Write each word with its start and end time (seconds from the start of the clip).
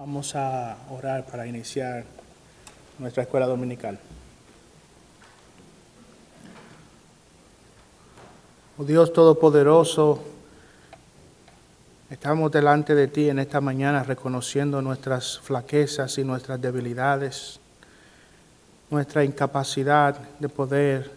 Vamos 0.00 0.34
a 0.34 0.78
orar 0.88 1.26
para 1.26 1.46
iniciar 1.46 2.04
nuestra 2.98 3.24
escuela 3.24 3.46
dominical. 3.46 3.98
Oh 8.78 8.84
Dios 8.84 9.12
Todopoderoso, 9.12 10.24
estamos 12.08 12.50
delante 12.50 12.94
de 12.94 13.08
ti 13.08 13.28
en 13.28 13.40
esta 13.40 13.60
mañana 13.60 14.02
reconociendo 14.02 14.80
nuestras 14.80 15.38
flaquezas 15.38 16.16
y 16.16 16.24
nuestras 16.24 16.58
debilidades, 16.58 17.60
nuestra 18.88 19.22
incapacidad 19.22 20.18
de 20.38 20.48
poder 20.48 21.10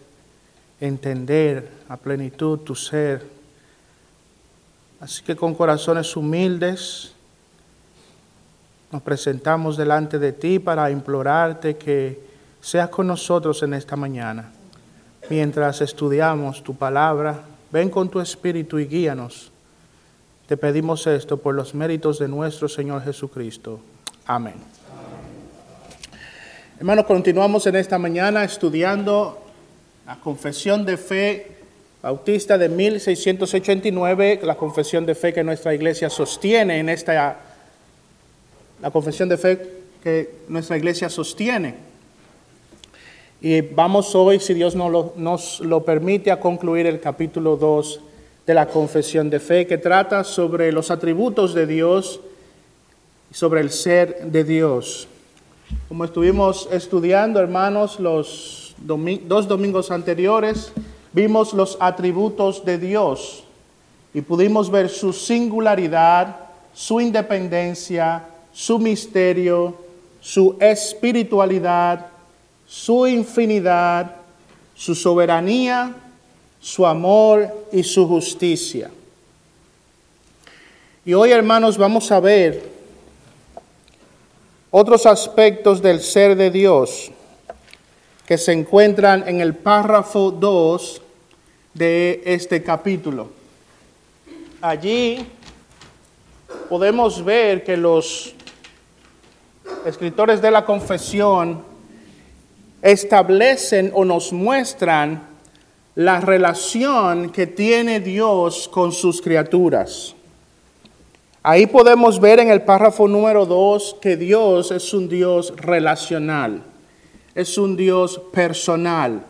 entender 0.78 1.70
a 1.88 1.96
plenitud 1.96 2.58
tu 2.58 2.74
ser. 2.74 3.26
Así 5.00 5.22
que 5.22 5.34
con 5.34 5.54
corazones 5.54 6.14
humildes, 6.18 7.13
nos 8.94 9.02
presentamos 9.02 9.76
delante 9.76 10.20
de 10.20 10.30
ti 10.30 10.60
para 10.60 10.88
implorarte 10.88 11.76
que 11.76 12.20
seas 12.60 12.90
con 12.90 13.08
nosotros 13.08 13.60
en 13.64 13.74
esta 13.74 13.96
mañana. 13.96 14.52
Mientras 15.28 15.80
estudiamos 15.80 16.62
tu 16.62 16.76
palabra, 16.76 17.40
ven 17.72 17.90
con 17.90 18.08
tu 18.08 18.20
espíritu 18.20 18.78
y 18.78 18.86
guíanos. 18.86 19.50
Te 20.46 20.56
pedimos 20.56 21.08
esto 21.08 21.38
por 21.38 21.56
los 21.56 21.74
méritos 21.74 22.20
de 22.20 22.28
nuestro 22.28 22.68
Señor 22.68 23.02
Jesucristo. 23.02 23.80
Amén. 24.26 24.54
Hermanos, 26.78 27.06
continuamos 27.06 27.66
en 27.66 27.74
esta 27.74 27.98
mañana 27.98 28.44
estudiando 28.44 29.42
la 30.06 30.20
confesión 30.20 30.86
de 30.86 30.96
fe 30.96 31.56
bautista 32.00 32.56
de 32.56 32.68
1689, 32.68 34.38
la 34.44 34.54
confesión 34.54 35.04
de 35.04 35.16
fe 35.16 35.32
que 35.32 35.42
nuestra 35.42 35.74
iglesia 35.74 36.08
sostiene 36.08 36.78
en 36.78 36.88
esta 36.88 37.53
la 38.84 38.90
confesión 38.90 39.30
de 39.30 39.38
fe 39.38 39.66
que 40.02 40.40
nuestra 40.46 40.76
iglesia 40.76 41.08
sostiene. 41.08 41.74
Y 43.40 43.62
vamos 43.62 44.14
hoy, 44.14 44.38
si 44.38 44.52
Dios 44.52 44.74
nos 44.76 45.60
lo, 45.60 45.84
permite, 45.86 46.30
a 46.30 46.38
concluir 46.38 46.86
el 46.86 47.00
capítulo 47.00 47.56
2 47.56 48.00
de 48.46 48.52
la 48.52 48.66
confesión 48.66 49.30
de 49.30 49.40
fe, 49.40 49.66
que 49.66 49.78
trata 49.78 50.22
sobre 50.22 50.70
los 50.70 50.90
atributos 50.90 51.54
de 51.54 51.66
Dios 51.66 52.20
y 53.30 53.34
sobre 53.34 53.62
el 53.62 53.70
ser 53.70 54.26
de 54.26 54.44
Dios. 54.44 55.08
Como 55.88 56.04
estuvimos 56.04 56.68
estudiando, 56.70 57.40
hermanos, 57.40 57.98
los 57.98 58.74
dos 58.76 59.48
domingos 59.48 59.90
anteriores, 59.90 60.74
vimos 61.14 61.54
los 61.54 61.78
atributos 61.80 62.66
de 62.66 62.76
Dios 62.76 63.44
y 64.12 64.20
pudimos 64.20 64.70
ver 64.70 64.90
su 64.90 65.14
singularidad, 65.14 66.36
su 66.74 67.00
independencia, 67.00 68.26
su 68.54 68.78
misterio, 68.78 69.74
su 70.20 70.56
espiritualidad, 70.60 72.06
su 72.66 73.06
infinidad, 73.06 74.14
su 74.74 74.94
soberanía, 74.94 75.94
su 76.60 76.86
amor 76.86 77.66
y 77.72 77.82
su 77.82 78.06
justicia. 78.06 78.90
Y 81.04 81.12
hoy, 81.12 81.32
hermanos, 81.32 81.76
vamos 81.76 82.10
a 82.12 82.20
ver 82.20 82.62
otros 84.70 85.04
aspectos 85.04 85.82
del 85.82 86.00
ser 86.00 86.36
de 86.36 86.50
Dios 86.50 87.10
que 88.26 88.38
se 88.38 88.52
encuentran 88.52 89.28
en 89.28 89.40
el 89.40 89.54
párrafo 89.54 90.30
2 90.30 91.02
de 91.74 92.22
este 92.24 92.62
capítulo. 92.62 93.28
Allí 94.62 95.26
podemos 96.68 97.22
ver 97.22 97.62
que 97.64 97.76
los 97.76 98.34
escritores 99.84 100.40
de 100.40 100.50
la 100.50 100.64
confesión 100.64 101.62
establecen 102.82 103.90
o 103.94 104.04
nos 104.04 104.32
muestran 104.32 105.22
la 105.94 106.20
relación 106.20 107.30
que 107.30 107.46
tiene 107.46 108.00
Dios 108.00 108.68
con 108.68 108.92
sus 108.92 109.22
criaturas. 109.22 110.14
Ahí 111.42 111.66
podemos 111.66 112.20
ver 112.20 112.40
en 112.40 112.50
el 112.50 112.62
párrafo 112.62 113.06
número 113.06 113.46
2 113.46 113.98
que 114.00 114.16
Dios 114.16 114.70
es 114.70 114.92
un 114.94 115.08
Dios 115.08 115.52
relacional, 115.56 116.62
es 117.34 117.58
un 117.58 117.76
Dios 117.76 118.20
personal. 118.32 119.24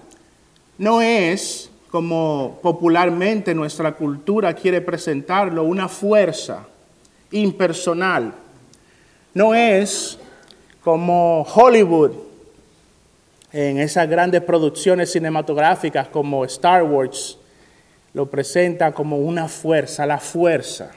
No 0.78 1.00
es, 1.02 1.70
como 1.90 2.58
popularmente 2.62 3.54
nuestra 3.54 3.92
cultura 3.92 4.54
quiere 4.54 4.80
presentarlo, 4.80 5.64
una 5.64 5.88
fuerza 5.88 6.66
impersonal. 7.30 8.34
No 9.34 9.52
es 9.52 10.16
como 10.82 11.42
Hollywood, 11.42 12.12
en 13.52 13.78
esas 13.78 14.08
grandes 14.08 14.42
producciones 14.42 15.12
cinematográficas 15.12 16.08
como 16.08 16.44
Star 16.44 16.82
Wars, 16.82 17.38
lo 18.12 18.26
presenta 18.26 18.92
como 18.92 19.18
una 19.18 19.48
fuerza, 19.48 20.06
la 20.06 20.18
fuerza. 20.18 20.90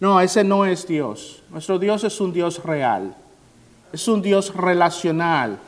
No, 0.00 0.20
ese 0.20 0.44
no 0.44 0.66
es 0.66 0.86
Dios. 0.86 1.42
Nuestro 1.50 1.78
Dios 1.78 2.04
es 2.04 2.20
un 2.20 2.32
Dios 2.32 2.62
real, 2.62 3.14
es 3.92 4.08
un 4.08 4.20
Dios 4.20 4.54
relacional. 4.54 5.58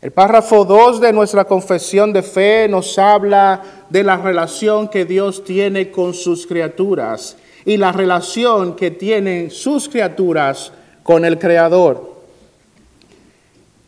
El 0.00 0.10
párrafo 0.10 0.64
2 0.64 1.00
de 1.00 1.12
nuestra 1.12 1.44
confesión 1.44 2.12
de 2.12 2.22
fe 2.22 2.68
nos 2.68 2.98
habla 2.98 3.62
de 3.88 4.02
la 4.02 4.16
relación 4.16 4.88
que 4.88 5.04
Dios 5.04 5.44
tiene 5.44 5.90
con 5.90 6.14
sus 6.14 6.46
criaturas 6.46 7.36
y 7.64 7.76
la 7.76 7.92
relación 7.92 8.74
que 8.74 8.90
tienen 8.90 9.50
sus 9.50 9.88
criaturas 9.88 10.72
con 11.02 11.24
el 11.24 11.38
Creador. 11.38 12.12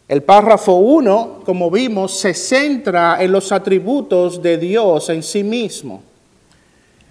El 0.07 0.23
párrafo 0.23 0.75
1, 0.75 1.43
como 1.45 1.71
vimos, 1.71 2.13
se 2.19 2.35
centra 2.35 3.23
en 3.23 3.33
los 3.33 3.51
atributos 3.53 4.43
de 4.43 4.59
Dios 4.59 5.09
en 5.09 5.23
sí 5.23 5.43
mismo. 5.43 6.03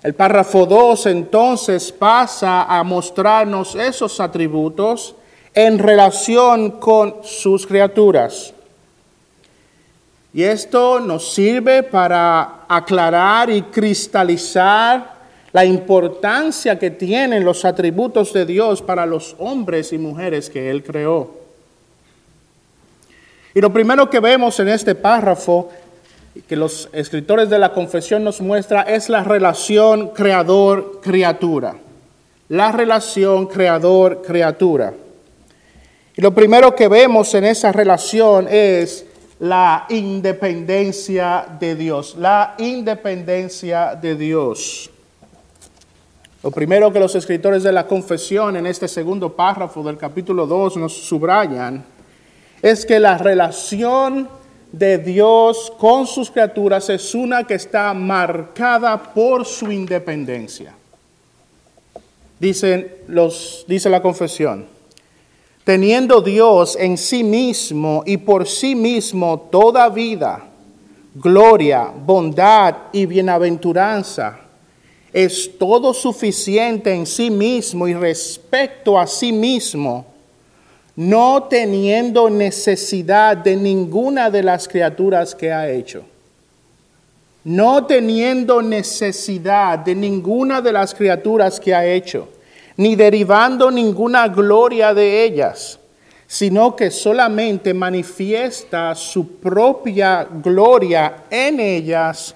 El 0.03 0.13
párrafo 0.13 0.65
2 0.65 1.05
entonces 1.07 1.91
pasa 1.91 2.63
a 2.63 2.83
mostrarnos 2.83 3.73
esos 3.75 4.19
atributos 4.19 5.15
en 5.53 5.79
relación 5.79 6.71
con 6.71 7.15
sus 7.23 7.65
criaturas. 7.65 8.53
Y 10.33 10.43
esto 10.43 10.99
nos 10.99 11.33
sirve 11.33 11.83
para 11.83 12.65
aclarar 12.67 13.49
y 13.49 13.61
cristalizar 13.63 15.13
la 15.53 15.63
importancia 15.63 16.79
que 16.79 16.89
tienen 16.89 17.45
los 17.45 17.63
atributos 17.63 18.33
de 18.33 18.45
Dios 18.45 18.81
para 18.81 19.05
los 19.05 19.35
hombres 19.37 19.93
y 19.93 19.99
mujeres 19.99 20.49
que 20.49 20.71
Él 20.71 20.83
creó. 20.83 21.35
Y 23.53 23.61
lo 23.61 23.71
primero 23.71 24.09
que 24.09 24.19
vemos 24.19 24.59
en 24.59 24.67
este 24.67 24.95
párrafo, 24.95 25.69
que 26.47 26.55
los 26.55 26.89
escritores 26.91 27.51
de 27.51 27.59
la 27.59 27.71
confesión 27.71 28.23
nos 28.23 28.41
muestra, 28.41 28.81
es 28.81 29.09
la 29.09 29.23
relación 29.23 30.07
creador-criatura. 30.09 31.75
La 32.49 32.71
relación 32.71 33.45
creador-criatura. 33.45 34.95
Y 36.15 36.21
lo 36.21 36.33
primero 36.33 36.75
que 36.75 36.87
vemos 36.87 37.31
en 37.35 37.43
esa 37.43 37.71
relación 37.71 38.47
es 38.49 39.05
la 39.39 39.85
independencia 39.89 41.45
de 41.59 41.75
Dios, 41.75 42.15
la 42.17 42.55
independencia 42.57 43.93
de 43.93 44.15
Dios. 44.15 44.89
Lo 46.43 46.51
primero 46.51 46.91
que 46.91 46.99
los 46.99 47.15
escritores 47.15 47.63
de 47.63 47.71
la 47.71 47.87
confesión 47.87 48.57
en 48.57 48.67
este 48.67 48.89
segundo 48.89 49.31
párrafo 49.31 49.81
del 49.81 49.95
capítulo 49.95 50.45
2 50.45 50.75
nos 50.75 50.91
subrayan 50.91 51.85
es 52.61 52.85
que 52.85 52.99
la 52.99 53.17
relación 53.17 54.27
de 54.69 54.97
Dios 54.97 55.71
con 55.77 56.05
sus 56.05 56.29
criaturas 56.29 56.89
es 56.89 57.15
una 57.15 57.45
que 57.45 57.53
está 57.53 57.93
marcada 57.93 59.01
por 59.13 59.45
su 59.45 59.71
independencia. 59.71 60.73
Los, 63.07 63.63
dice 63.65 63.89
la 63.89 64.01
confesión, 64.01 64.65
teniendo 65.63 66.19
Dios 66.19 66.75
en 66.77 66.97
sí 66.97 67.23
mismo 67.23 68.03
y 68.05 68.17
por 68.17 68.49
sí 68.49 68.75
mismo 68.75 69.47
toda 69.49 69.87
vida, 69.87 70.43
gloria, 71.15 71.89
bondad 72.05 72.75
y 72.91 73.05
bienaventuranza 73.05 74.42
es 75.13 75.59
todo 75.59 75.93
suficiente 75.93 76.91
en 76.91 77.05
sí 77.05 77.29
mismo 77.29 77.87
y 77.87 77.93
respecto 77.93 78.99
a 78.99 79.05
sí 79.05 79.31
mismo, 79.31 80.07
no 80.95 81.43
teniendo 81.43 82.31
necesidad 82.31 83.37
de 83.37 83.55
ninguna 83.55 84.31
de 84.31 84.41
las 84.41 84.67
criaturas 84.67 85.35
que 85.35 85.53
ha 85.53 85.69
hecho. 85.69 86.03
No 87.43 87.85
teniendo 87.85 88.61
necesidad 88.61 89.77
de 89.79 89.93
ninguna 89.93 90.61
de 90.61 90.71
las 90.71 90.95
criaturas 90.95 91.59
que 91.59 91.75
ha 91.75 91.85
hecho, 91.85 92.29
ni 92.77 92.95
derivando 92.95 93.69
ninguna 93.69 94.27
gloria 94.29 94.93
de 94.93 95.25
ellas, 95.25 95.77
sino 96.25 96.75
que 96.75 96.89
solamente 96.89 97.73
manifiesta 97.73 98.95
su 98.95 99.35
propia 99.35 100.27
gloria 100.41 101.25
en 101.29 101.59
ellas, 101.59 102.33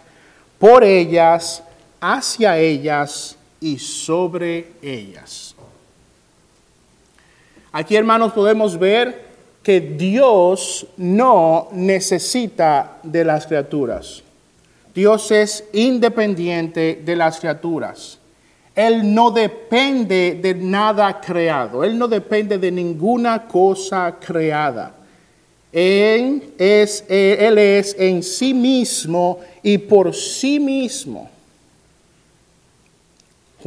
por 0.60 0.84
ellas 0.84 1.64
hacia 2.00 2.58
ellas 2.58 3.38
y 3.60 3.78
sobre 3.80 4.72
ellas. 4.82 5.56
Aquí, 7.72 7.96
hermanos, 7.96 8.34
podemos 8.34 8.78
ver 8.78 9.28
que 9.62 9.82
Dios 9.82 10.88
no 10.98 11.68
necesita 11.74 12.98
de 13.04 13.26
las 13.26 13.46
criaturas. 13.46 14.24
Dios 14.96 15.30
es 15.32 15.64
independiente 15.74 17.02
de 17.04 17.16
las 17.16 17.40
criaturas. 17.40 18.18
Él 18.74 19.14
no 19.14 19.32
depende 19.32 20.40
de 20.42 20.56
nada 20.56 21.20
creado. 21.20 21.84
Él 21.84 21.98
no 21.98 22.08
depende 22.08 22.58
de 22.58 22.72
ninguna 22.72 23.48
cosa 23.48 24.16
creada. 24.20 24.96
Él 25.72 26.54
es, 26.58 27.04
él 27.10 27.58
es 27.58 27.96
en 28.00 28.24
sí 28.24 28.54
mismo 28.54 29.40
y 29.62 29.78
por 29.78 30.16
sí 30.16 30.60
mismo. 30.60 31.30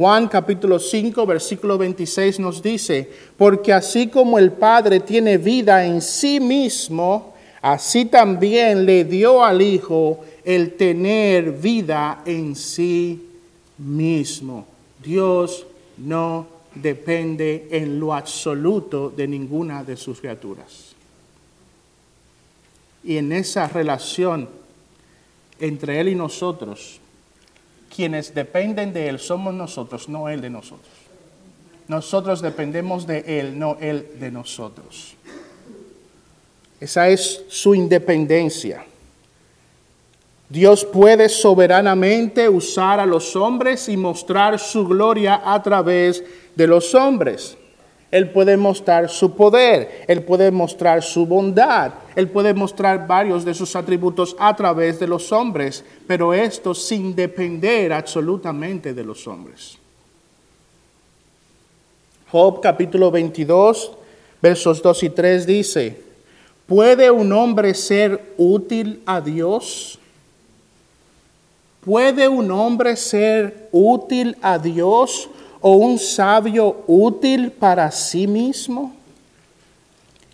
Juan 0.01 0.29
capítulo 0.29 0.79
5, 0.79 1.27
versículo 1.27 1.77
26 1.77 2.39
nos 2.39 2.63
dice, 2.63 3.07
porque 3.37 3.71
así 3.71 4.07
como 4.07 4.39
el 4.39 4.51
Padre 4.51 5.01
tiene 5.01 5.37
vida 5.37 5.85
en 5.85 6.01
sí 6.01 6.39
mismo, 6.39 7.35
así 7.61 8.05
también 8.05 8.83
le 8.83 9.03
dio 9.03 9.45
al 9.45 9.61
Hijo 9.61 10.21
el 10.43 10.73
tener 10.73 11.51
vida 11.51 12.23
en 12.25 12.55
sí 12.55 13.29
mismo. 13.77 14.65
Dios 15.03 15.67
no 15.97 16.47
depende 16.73 17.67
en 17.69 17.99
lo 17.99 18.15
absoluto 18.15 19.13
de 19.15 19.27
ninguna 19.27 19.83
de 19.83 19.97
sus 19.97 20.19
criaturas. 20.19 20.95
Y 23.03 23.17
en 23.17 23.31
esa 23.33 23.67
relación 23.67 24.49
entre 25.59 25.99
Él 25.99 26.09
y 26.09 26.15
nosotros, 26.15 27.00
quienes 27.93 28.33
dependen 28.33 28.93
de 28.93 29.09
Él 29.09 29.19
somos 29.19 29.53
nosotros, 29.53 30.09
no 30.09 30.29
Él 30.29 30.41
de 30.41 30.49
nosotros. 30.49 30.91
Nosotros 31.87 32.41
dependemos 32.41 33.05
de 33.05 33.39
Él, 33.39 33.59
no 33.59 33.77
Él 33.79 34.07
de 34.19 34.31
nosotros. 34.31 35.15
Esa 36.79 37.09
es 37.09 37.43
su 37.49 37.75
independencia. 37.75 38.85
Dios 40.49 40.83
puede 40.83 41.29
soberanamente 41.29 42.49
usar 42.49 42.99
a 42.99 43.05
los 43.05 43.35
hombres 43.35 43.87
y 43.87 43.95
mostrar 43.95 44.59
su 44.59 44.87
gloria 44.87 45.41
a 45.45 45.61
través 45.61 46.23
de 46.55 46.67
los 46.67 46.93
hombres. 46.93 47.57
Él 48.11 48.29
puede 48.29 48.57
mostrar 48.57 49.09
su 49.09 49.35
poder, 49.35 50.03
Él 50.05 50.21
puede 50.23 50.51
mostrar 50.51 51.01
su 51.01 51.25
bondad, 51.25 51.93
Él 52.13 52.27
puede 52.27 52.53
mostrar 52.53 53.07
varios 53.07 53.45
de 53.45 53.53
sus 53.53 53.73
atributos 53.75 54.35
a 54.37 54.53
través 54.53 54.99
de 54.99 55.07
los 55.07 55.31
hombres, 55.31 55.85
pero 56.05 56.33
esto 56.33 56.73
sin 56.73 57.15
depender 57.15 57.93
absolutamente 57.93 58.93
de 58.93 59.03
los 59.05 59.25
hombres. 59.27 59.77
Job 62.29 62.59
capítulo 62.61 63.11
22, 63.11 63.93
versos 64.41 64.81
2 64.81 65.03
y 65.03 65.09
3 65.09 65.47
dice, 65.47 66.01
¿puede 66.67 67.09
un 67.09 67.31
hombre 67.31 67.73
ser 67.73 68.33
útil 68.37 69.01
a 69.05 69.21
Dios? 69.21 69.99
¿Puede 71.79 72.27
un 72.27 72.51
hombre 72.51 72.95
ser 72.97 73.69
útil 73.71 74.37
a 74.41 74.59
Dios 74.59 75.29
o 75.61 75.75
un 75.75 75.99
sabio 75.99 76.83
útil 76.87 77.51
para 77.51 77.89
sí 77.91 78.27
mismo? 78.27 78.95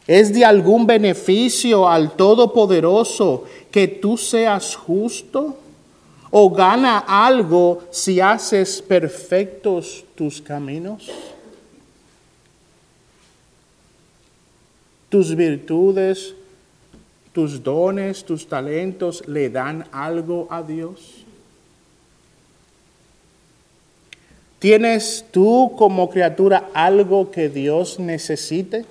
¿Es 0.07 0.33
de 0.33 0.45
algún 0.45 0.88
beneficio 0.88 1.88
al 1.88 2.13
Todopoderoso 2.15 3.44
que 3.69 3.89
tú 3.89 4.18
seas 4.18 4.74
justo? 4.75 5.57
¿O 6.31 6.50
gana 6.50 7.00
algo 7.00 7.83
si 7.91 8.21
haces 8.21 8.81
perfectos 8.81 10.06
tus 10.15 10.41
caminos? 10.41 11.09
Tus 15.09 15.35
virtudes, 15.35 16.33
tus 17.33 17.62
dones, 17.62 18.24
tus 18.24 18.47
talentos 18.47 19.27
le 19.27 19.50
dan 19.50 19.88
algo 19.91 20.47
a 20.50 20.63
Dios. 20.63 21.16
¿Tienes 24.59 25.25
tú 25.31 25.74
como 25.77 26.09
criatura 26.09 26.69
algo 26.74 27.30
que 27.30 27.48
Dios 27.50 28.00
necesite? 28.00 28.86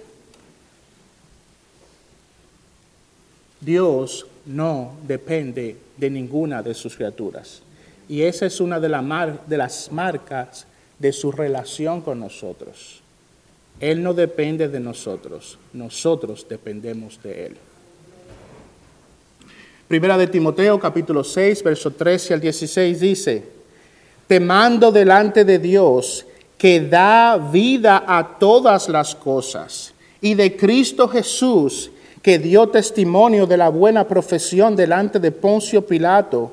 Dios 3.61 4.27
no 4.45 4.93
depende 5.07 5.77
de 5.97 6.11
ninguna 6.11 6.63
de 6.63 6.73
sus 6.73 6.95
criaturas. 6.95 7.63
Y 8.09 8.23
esa 8.23 8.47
es 8.47 8.61
una 8.61 8.79
de, 8.79 8.89
de, 9.49 9.57
las 9.57 9.91
marcas 9.91 10.67
de 11.01 11.13
su 11.13 11.33
relación 11.33 12.01
con 12.01 12.21
nosotros. 12.21 13.01
Él 13.81 14.05
no 14.05 14.15
depende 14.15 14.69
de 14.69 14.79
nosotros, 14.79 15.59
nosotros 15.73 16.47
dependemos 16.49 17.21
de 17.23 17.47
Él. 17.47 17.57
Primera 19.89 20.17
de 20.17 20.29
Timoteo 20.29 20.79
capítulo 20.79 21.25
6, 21.25 21.63
verso 21.65 21.91
13 21.91 22.35
al 22.35 22.41
16 22.41 23.01
dice, 23.01 23.56
te 24.27 24.41
mando 24.41 24.91
delante 24.91 25.45
de 25.45 25.59
Dios 25.59 26.27
que 26.59 26.81
da 26.81 27.37
vida 27.37 28.05
a 28.07 28.39
todas 28.39 28.89
las 28.89 29.15
cosas. 29.15 29.93
Y 30.21 30.35
de 30.35 30.57
Cristo 30.57 31.09
Jesús 31.09 31.91
que 32.23 32.39
dio 32.41 32.69
testimonio 32.69 33.47
de 33.47 33.57
la 33.57 33.69
buena 33.69 34.09
profesión 34.09 34.75
delante 34.75 35.21
de 35.21 35.31
Poncio 35.31 35.87
Pilato, 35.87 36.51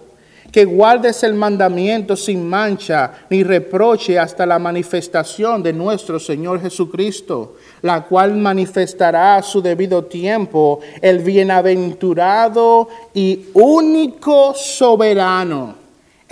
que 0.51 0.65
guardes 0.65 1.23
el 1.23 1.33
mandamiento 1.33 2.15
sin 2.15 2.47
mancha 2.47 3.25
ni 3.31 3.41
reproche 3.41 4.19
hasta 4.19 4.45
la 4.45 4.59
manifestación 4.59 5.63
de 5.63 5.73
nuestro 5.73 6.19
Señor 6.19 6.61
Jesucristo, 6.61 7.55
la 7.81 8.03
cual 8.03 8.35
manifestará 8.35 9.37
a 9.37 9.41
su 9.41 9.63
debido 9.63 10.03
tiempo 10.03 10.79
el 11.01 11.19
bienaventurado 11.19 12.87
y 13.15 13.45
único 13.55 14.53
soberano 14.53 15.82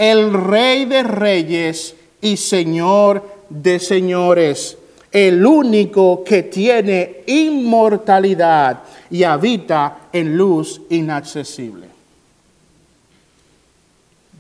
el 0.02 0.34
Rey 0.34 0.86
de 0.86 1.04
Reyes 1.04 1.94
y 2.22 2.36
Señor 2.36 3.24
de 3.48 3.78
Señores, 3.78 4.76
el 5.12 5.46
único 5.46 6.24
que 6.24 6.42
tiene 6.42 7.22
inmortalidad 7.28 8.82
y 9.12 9.22
habita 9.22 10.08
en 10.12 10.36
luz 10.36 10.82
inaccesible. 10.90 11.86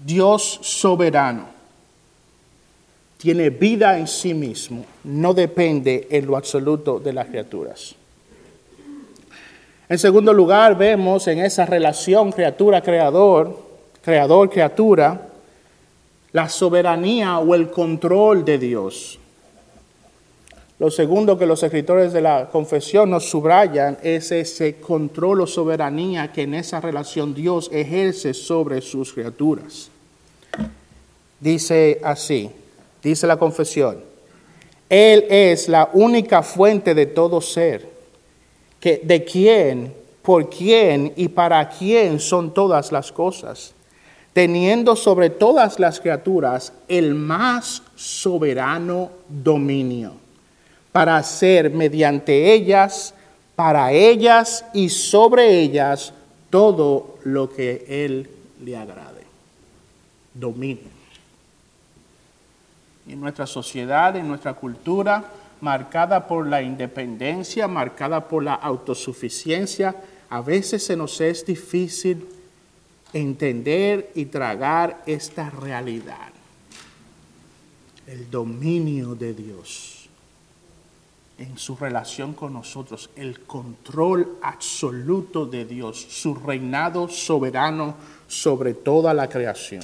Dios 0.04 0.62
soberano 0.63 1.46
tiene 3.18 3.51
vida 3.51 4.00
en 4.00 4.08
sí 4.08 4.34
mismo, 4.34 4.84
no 5.03 5.32
depende 5.36 6.08
en 6.10 6.25
lo 6.25 6.38
absoluto 6.38 7.00
de 7.00 7.13
las 7.13 7.27
criaturas. 7.27 7.94
En 9.88 10.00
segundo 10.00 10.34
lugar, 10.34 10.75
vemos 10.75 11.27
en 11.27 11.38
esa 11.38 11.68
relación 11.68 12.32
criatura-creador, 12.32 13.60
creador-criatura, 14.01 15.27
la 16.34 16.48
soberanía 16.48 17.40
o 17.40 17.56
el 17.56 17.70
control 17.70 18.46
de 18.46 18.58
Dios. 18.58 19.20
Lo 20.80 20.90
segundo 20.90 21.38
que 21.38 21.46
los 21.46 21.62
escritores 21.62 22.12
de 22.12 22.22
la 22.22 22.50
confesión 22.50 23.12
nos 23.12 23.30
subrayan 23.30 24.00
es 24.02 24.32
ese 24.32 24.78
control 24.78 25.42
o 25.42 25.48
soberanía 25.48 26.32
que 26.32 26.44
en 26.44 26.56
esa 26.56 26.82
relación 26.82 27.36
Dios 27.36 27.70
ejerce 27.72 28.34
sobre 28.34 28.82
sus 28.82 29.14
criaturas. 29.14 29.92
Dice 31.40 32.00
así, 32.04 32.50
dice 33.04 33.28
la 33.28 33.38
confesión, 33.38 34.00
Él 34.90 35.26
es 35.30 35.70
la 35.70 35.90
única 35.94 36.42
fuente 36.42 36.96
de 36.96 37.06
todo 37.06 37.42
ser, 37.42 37.88
que, 38.80 39.02
de 39.04 39.24
quién, 39.24 39.94
por 40.24 40.50
quién 40.50 41.14
y 41.16 41.28
para 41.28 41.70
quién 41.70 42.20
son 42.20 42.54
todas 42.54 42.92
las 42.92 43.12
cosas 43.12 43.76
teniendo 44.34 44.96
sobre 44.96 45.30
todas 45.30 45.80
las 45.80 46.00
criaturas 46.00 46.74
el 46.88 47.16
más 47.16 47.84
soberano 47.96 49.12
dominio, 49.28 50.14
para 50.92 51.18
hacer 51.18 51.70
mediante 51.72 52.54
ellas, 52.54 53.14
para 53.56 53.92
ellas 53.92 54.66
y 54.74 54.90
sobre 54.90 55.60
ellas 55.60 56.14
todo 56.50 57.18
lo 57.24 57.50
que 57.50 57.86
Él 57.88 58.30
le 58.64 58.78
agrade. 58.78 59.22
Dominio. 60.34 60.92
En 63.08 63.20
nuestra 63.20 63.46
sociedad, 63.46 64.16
en 64.16 64.28
nuestra 64.28 64.54
cultura, 64.54 65.26
marcada 65.60 66.28
por 66.28 66.48
la 66.48 66.62
independencia, 66.62 67.68
marcada 67.68 68.28
por 68.28 68.44
la 68.44 68.54
autosuficiencia, 68.54 69.96
a 70.30 70.42
veces 70.42 70.86
se 70.86 70.96
nos 70.96 71.20
es 71.20 71.46
difícil 71.46 72.26
entender 73.13 74.12
y 74.15 74.25
tragar 74.25 75.03
esta 75.06 75.50
realidad, 75.50 76.30
el 78.08 78.30
dominio 78.30 79.15
de 79.15 79.34
Dios 79.34 80.01
en 81.41 81.58
su 81.58 81.75
relación 81.75 82.34
con 82.34 82.53
nosotros, 82.53 83.10
el 83.15 83.39
control 83.41 84.38
absoluto 84.44 85.48
de 85.48 85.65
Dios, 85.65 86.06
su 86.10 86.36
reinado 86.36 87.08
soberano 87.10 87.96
sobre 88.27 88.75
toda 88.75 89.13
la 89.13 89.27
creación. 89.27 89.84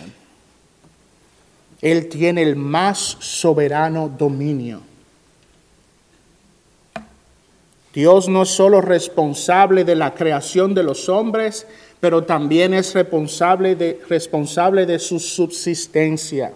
Él 1.82 2.10
tiene 2.10 2.44
el 2.44 2.56
más 2.56 3.18
soberano 3.20 4.08
dominio. 4.08 4.82
Dios 7.92 8.30
no 8.30 8.44
es 8.44 8.50
solo 8.50 8.80
responsable 8.80 9.84
de 9.84 9.96
la 9.96 10.14
creación 10.14 10.76
de 10.76 10.84
los 10.84 11.10
hombres, 11.10 11.66
pero 12.00 12.24
también 12.24 12.74
es 12.74 12.94
responsable 12.94 13.76
de, 13.76 14.00
responsable 14.08 14.86
de 14.86 15.00
su 15.00 15.20
subsistencia. 15.20 16.54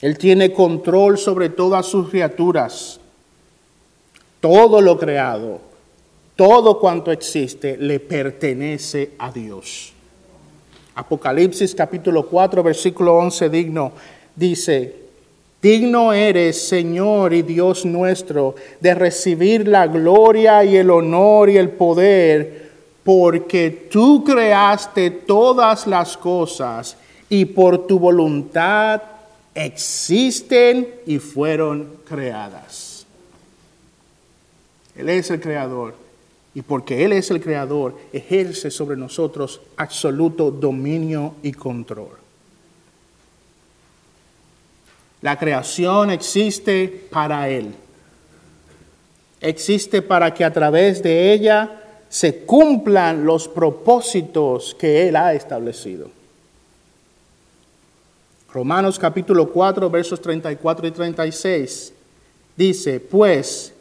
Él 0.00 0.18
tiene 0.18 0.52
control 0.52 1.18
sobre 1.18 1.48
todas 1.48 1.86
sus 1.86 2.10
criaturas. 2.10 3.00
Todo 4.40 4.80
lo 4.80 4.98
creado, 4.98 5.60
todo 6.36 6.78
cuanto 6.78 7.10
existe, 7.10 7.76
le 7.78 7.98
pertenece 7.98 9.12
a 9.18 9.32
Dios. 9.32 9.92
Apocalipsis 10.94 11.74
capítulo 11.74 12.26
4, 12.26 12.62
versículo 12.62 13.14
11 13.16 13.48
digno, 13.50 13.92
dice, 14.34 14.94
digno 15.60 16.12
eres, 16.12 16.68
Señor 16.68 17.34
y 17.34 17.42
Dios 17.42 17.84
nuestro, 17.84 18.54
de 18.80 18.94
recibir 18.94 19.66
la 19.66 19.86
gloria 19.86 20.64
y 20.64 20.76
el 20.76 20.90
honor 20.90 21.50
y 21.50 21.56
el 21.56 21.70
poder, 21.70 22.65
porque 23.06 23.70
tú 23.88 24.24
creaste 24.24 25.12
todas 25.12 25.86
las 25.86 26.16
cosas 26.16 26.96
y 27.28 27.44
por 27.44 27.86
tu 27.86 28.00
voluntad 28.00 29.00
existen 29.54 30.92
y 31.06 31.20
fueron 31.20 31.98
creadas. 32.04 33.06
Él 34.96 35.08
es 35.08 35.30
el 35.30 35.40
creador 35.40 35.94
y 36.52 36.62
porque 36.62 37.04
Él 37.04 37.12
es 37.12 37.30
el 37.30 37.40
creador, 37.40 37.96
ejerce 38.12 38.72
sobre 38.72 38.96
nosotros 38.96 39.60
absoluto 39.76 40.50
dominio 40.50 41.36
y 41.44 41.52
control. 41.52 42.18
La 45.22 45.38
creación 45.38 46.10
existe 46.10 47.06
para 47.12 47.48
Él. 47.48 47.72
Existe 49.40 50.02
para 50.02 50.34
que 50.34 50.44
a 50.44 50.52
través 50.52 51.04
de 51.04 51.32
ella 51.32 51.82
se 52.16 52.46
cumplan 52.46 53.26
los 53.26 53.46
propósitos 53.46 54.74
que 54.78 55.06
Él 55.06 55.16
ha 55.16 55.34
establecido. 55.34 56.08
Romanos 58.50 58.98
capítulo 58.98 59.50
4, 59.50 59.90
versos 59.90 60.22
34 60.22 60.86
y 60.86 60.90
36 60.92 61.92
dice, 62.56 63.00
pues, 63.00 63.74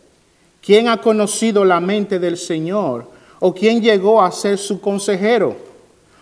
¿quién 0.61 0.89
ha 0.89 0.97
conocido 0.97 1.63
la 1.63 1.79
mente 1.79 2.19
del 2.19 2.35
Señor? 2.35 3.09
¿O 3.39 3.53
quién 3.53 3.81
llegó 3.81 4.21
a 4.21 4.29
ser 4.33 4.57
su 4.57 4.81
consejero? 4.81 5.55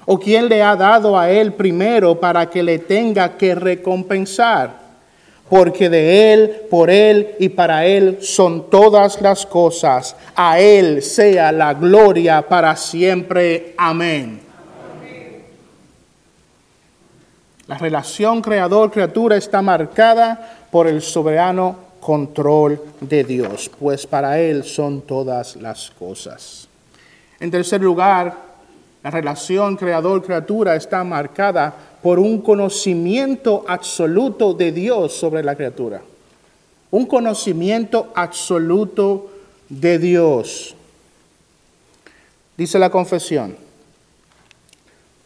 ¿O 0.06 0.20
quién 0.20 0.48
le 0.50 0.62
ha 0.62 0.76
dado 0.76 1.18
a 1.18 1.32
él 1.32 1.54
primero 1.54 2.20
para 2.20 2.48
que 2.48 2.62
le 2.62 2.78
tenga 2.78 3.36
que 3.36 3.56
recompensar? 3.56 4.83
Porque 5.50 5.90
de 5.90 6.34
él, 6.34 6.62
por 6.70 6.90
él 6.90 7.36
y 7.40 7.50
para 7.50 7.86
él 7.86 8.20
son 8.22 8.70
todas 8.70 9.22
las 9.22 9.46
cosas. 9.46 10.16
A 10.36 10.60
él 10.60 11.02
sea 11.02 11.52
la 11.52 11.74
gloria 11.74 12.42
para 12.42 12.76
siempre. 12.76 13.74
Amén. 13.78 14.42
La 17.68 17.78
relación 17.78 18.42
creador-criatura 18.42 19.38
está 19.38 19.62
marcada 19.62 20.68
por 20.70 20.88
el 20.88 21.02
soberano 21.02 21.78
control 22.04 22.82
de 23.00 23.24
Dios, 23.24 23.72
pues 23.80 24.06
para 24.06 24.38
Él 24.38 24.64
son 24.64 25.02
todas 25.02 25.56
las 25.56 25.90
cosas. 25.92 26.68
En 27.40 27.50
tercer 27.50 27.82
lugar, 27.82 28.36
la 29.02 29.10
relación 29.10 29.78
creador-criatura 29.78 30.76
está 30.76 31.04
marcada 31.04 31.74
por 32.04 32.20
un 32.20 32.42
conocimiento 32.42 33.66
absoluto 33.68 34.54
de 34.54 34.72
Dios 34.72 35.14
sobre 35.14 35.42
la 35.44 35.56
criatura. 35.56 36.04
Un 36.92 37.08
conocimiento 37.08 38.12
absoluto 38.14 39.32
de 39.70 39.98
Dios. 39.98 40.76
Dice 42.56 42.78
la 42.78 42.92
confesión, 42.92 43.56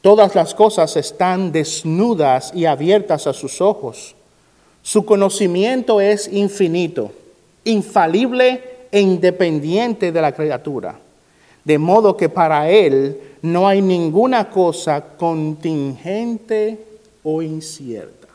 Todas 0.01 0.35
las 0.35 0.53
cosas 0.53 0.95
están 0.95 1.51
desnudas 1.51 2.53
y 2.55 2.63
abiertas 2.63 3.27
a 3.27 3.33
sus 3.33 3.59
ojos. 3.59 4.15
Su 4.81 5.05
conocimiento 5.05 5.99
es 5.99 6.31
infinito, 6.31 7.11
infalible 7.65 8.61
e 8.89 9.01
independiente 9.01 10.13
de 10.13 10.21
la 10.21 10.31
criatura. 10.31 10.97
De 11.67 11.77
modo 11.77 12.15
que 12.15 12.29
para 12.29 12.69
Él 12.69 13.19
no 13.41 13.67
hay 13.67 13.81
ninguna 13.81 14.49
cosa 14.49 15.17
contingente 15.17 16.79
o 17.23 17.41
incierta. 17.41 18.29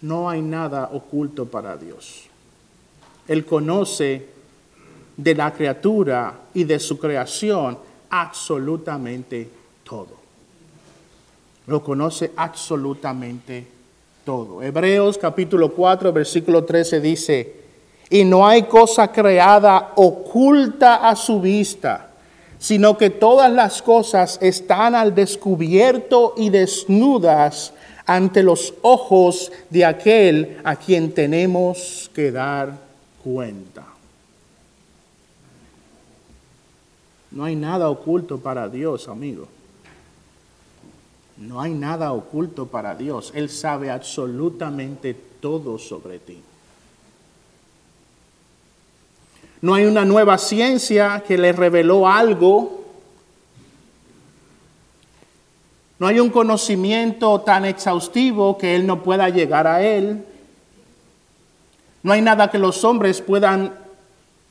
No 0.00 0.30
hay 0.30 0.40
nada 0.40 0.88
oculto 0.90 1.44
para 1.44 1.76
Dios. 1.76 2.22
Él 3.28 3.44
conoce 3.44 4.24
de 5.18 5.34
la 5.34 5.52
criatura 5.52 6.32
y 6.54 6.64
de 6.64 6.78
su 6.78 6.98
creación 6.98 7.76
absolutamente 8.08 9.50
todo. 9.84 10.16
Lo 11.66 11.84
conoce 11.84 12.32
absolutamente 12.36 13.66
todo. 14.24 14.62
Hebreos 14.62 15.18
capítulo 15.18 15.74
4, 15.74 16.10
versículo 16.10 16.64
13 16.64 17.00
dice, 17.02 17.67
y 18.10 18.24
no 18.24 18.46
hay 18.46 18.64
cosa 18.64 19.12
creada 19.12 19.92
oculta 19.96 21.08
a 21.08 21.14
su 21.14 21.40
vista, 21.40 22.10
sino 22.58 22.96
que 22.96 23.10
todas 23.10 23.52
las 23.52 23.82
cosas 23.82 24.38
están 24.40 24.94
al 24.94 25.14
descubierto 25.14 26.34
y 26.36 26.50
desnudas 26.50 27.72
ante 28.06 28.42
los 28.42 28.74
ojos 28.82 29.52
de 29.68 29.84
aquel 29.84 30.58
a 30.64 30.76
quien 30.76 31.12
tenemos 31.12 32.10
que 32.14 32.32
dar 32.32 32.72
cuenta. 33.22 33.84
No 37.30 37.44
hay 37.44 37.54
nada 37.54 37.90
oculto 37.90 38.38
para 38.38 38.68
Dios, 38.70 39.08
amigo. 39.08 39.46
No 41.36 41.60
hay 41.60 41.72
nada 41.72 42.12
oculto 42.12 42.66
para 42.66 42.94
Dios. 42.94 43.30
Él 43.34 43.50
sabe 43.50 43.90
absolutamente 43.90 45.14
todo 45.40 45.78
sobre 45.78 46.18
ti. 46.18 46.42
No 49.60 49.74
hay 49.74 49.84
una 49.84 50.04
nueva 50.04 50.38
ciencia 50.38 51.22
que 51.26 51.36
le 51.36 51.52
reveló 51.52 52.08
algo. 52.08 52.84
No 55.98 56.06
hay 56.06 56.20
un 56.20 56.30
conocimiento 56.30 57.40
tan 57.40 57.64
exhaustivo 57.64 58.56
que 58.56 58.76
Él 58.76 58.86
no 58.86 59.02
pueda 59.02 59.28
llegar 59.28 59.66
a 59.66 59.82
Él. 59.82 60.24
No 62.02 62.12
hay 62.12 62.22
nada 62.22 62.50
que 62.50 62.58
los 62.58 62.84
hombres 62.84 63.20
puedan 63.20 63.74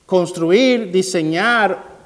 construir, 0.06 0.92
diseñar 0.92 1.98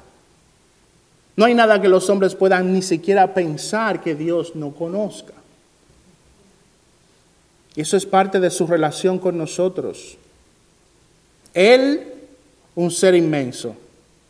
no 1.36 1.46
hay 1.46 1.54
nada 1.54 1.80
que 1.80 1.88
los 1.88 2.08
hombres 2.10 2.34
puedan 2.34 2.72
ni 2.72 2.82
siquiera 2.82 3.32
pensar 3.32 4.02
que 4.02 4.14
Dios 4.14 4.54
no 4.54 4.72
conozca. 4.72 5.32
Y 7.74 7.80
eso 7.80 7.96
es 7.96 8.04
parte 8.04 8.38
de 8.38 8.50
su 8.50 8.66
relación 8.66 9.18
con 9.18 9.38
nosotros. 9.38 10.18
Él, 11.54 12.11
un 12.74 12.90
ser 12.90 13.14
inmenso, 13.14 13.74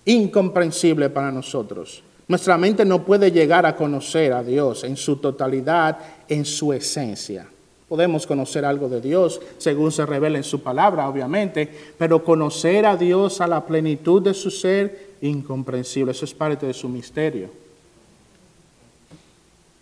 incomprensible 0.05 1.11
para 1.11 1.31
nosotros. 1.31 2.03
Nuestra 2.29 2.57
mente 2.57 2.85
no 2.85 3.05
puede 3.05 3.31
llegar 3.31 3.67
a 3.67 3.77
conocer 3.77 4.33
a 4.33 4.43
Dios 4.43 4.85
en 4.85 4.97
su 4.97 5.17
totalidad, 5.17 5.99
en 6.29 6.45
su 6.45 6.73
esencia. 6.73 7.47
Podemos 7.89 8.27
conocer 8.27 8.65
algo 8.65 8.89
de 8.89 9.03
Dios 9.03 9.39
según 9.59 9.93
se 9.93 10.07
revela 10.07 10.39
en 10.39 10.45
su 10.45 10.63
palabra, 10.63 11.09
obviamente, 11.09 11.69
pero 11.99 12.25
conocer 12.25 12.87
a 12.87 12.97
Dios 12.97 13.41
a 13.43 13.47
la 13.47 13.67
plenitud 13.67 14.23
de 14.23 14.33
su 14.33 14.51
ser 14.51 15.17
incomprensible. 15.21 16.13
Eso 16.13 16.25
es 16.25 16.33
parte 16.33 16.67
de 16.67 16.73
su 16.73 16.89
misterio. 16.89 17.51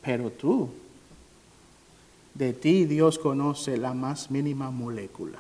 Pero 0.03 0.31
tú, 0.31 0.71
de 2.35 2.53
ti 2.53 2.85
Dios 2.85 3.19
conoce 3.19 3.77
la 3.77 3.95
más 3.95 4.31
mínima 4.31 4.71
molécula. 4.71 5.39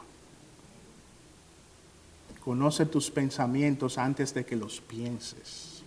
Conoce 2.45 2.87
tus 2.87 3.11
pensamientos 3.11 3.99
antes 3.99 4.33
de 4.35 4.45
que 4.45 4.57
los 4.57 4.81
pienses. 4.81 5.83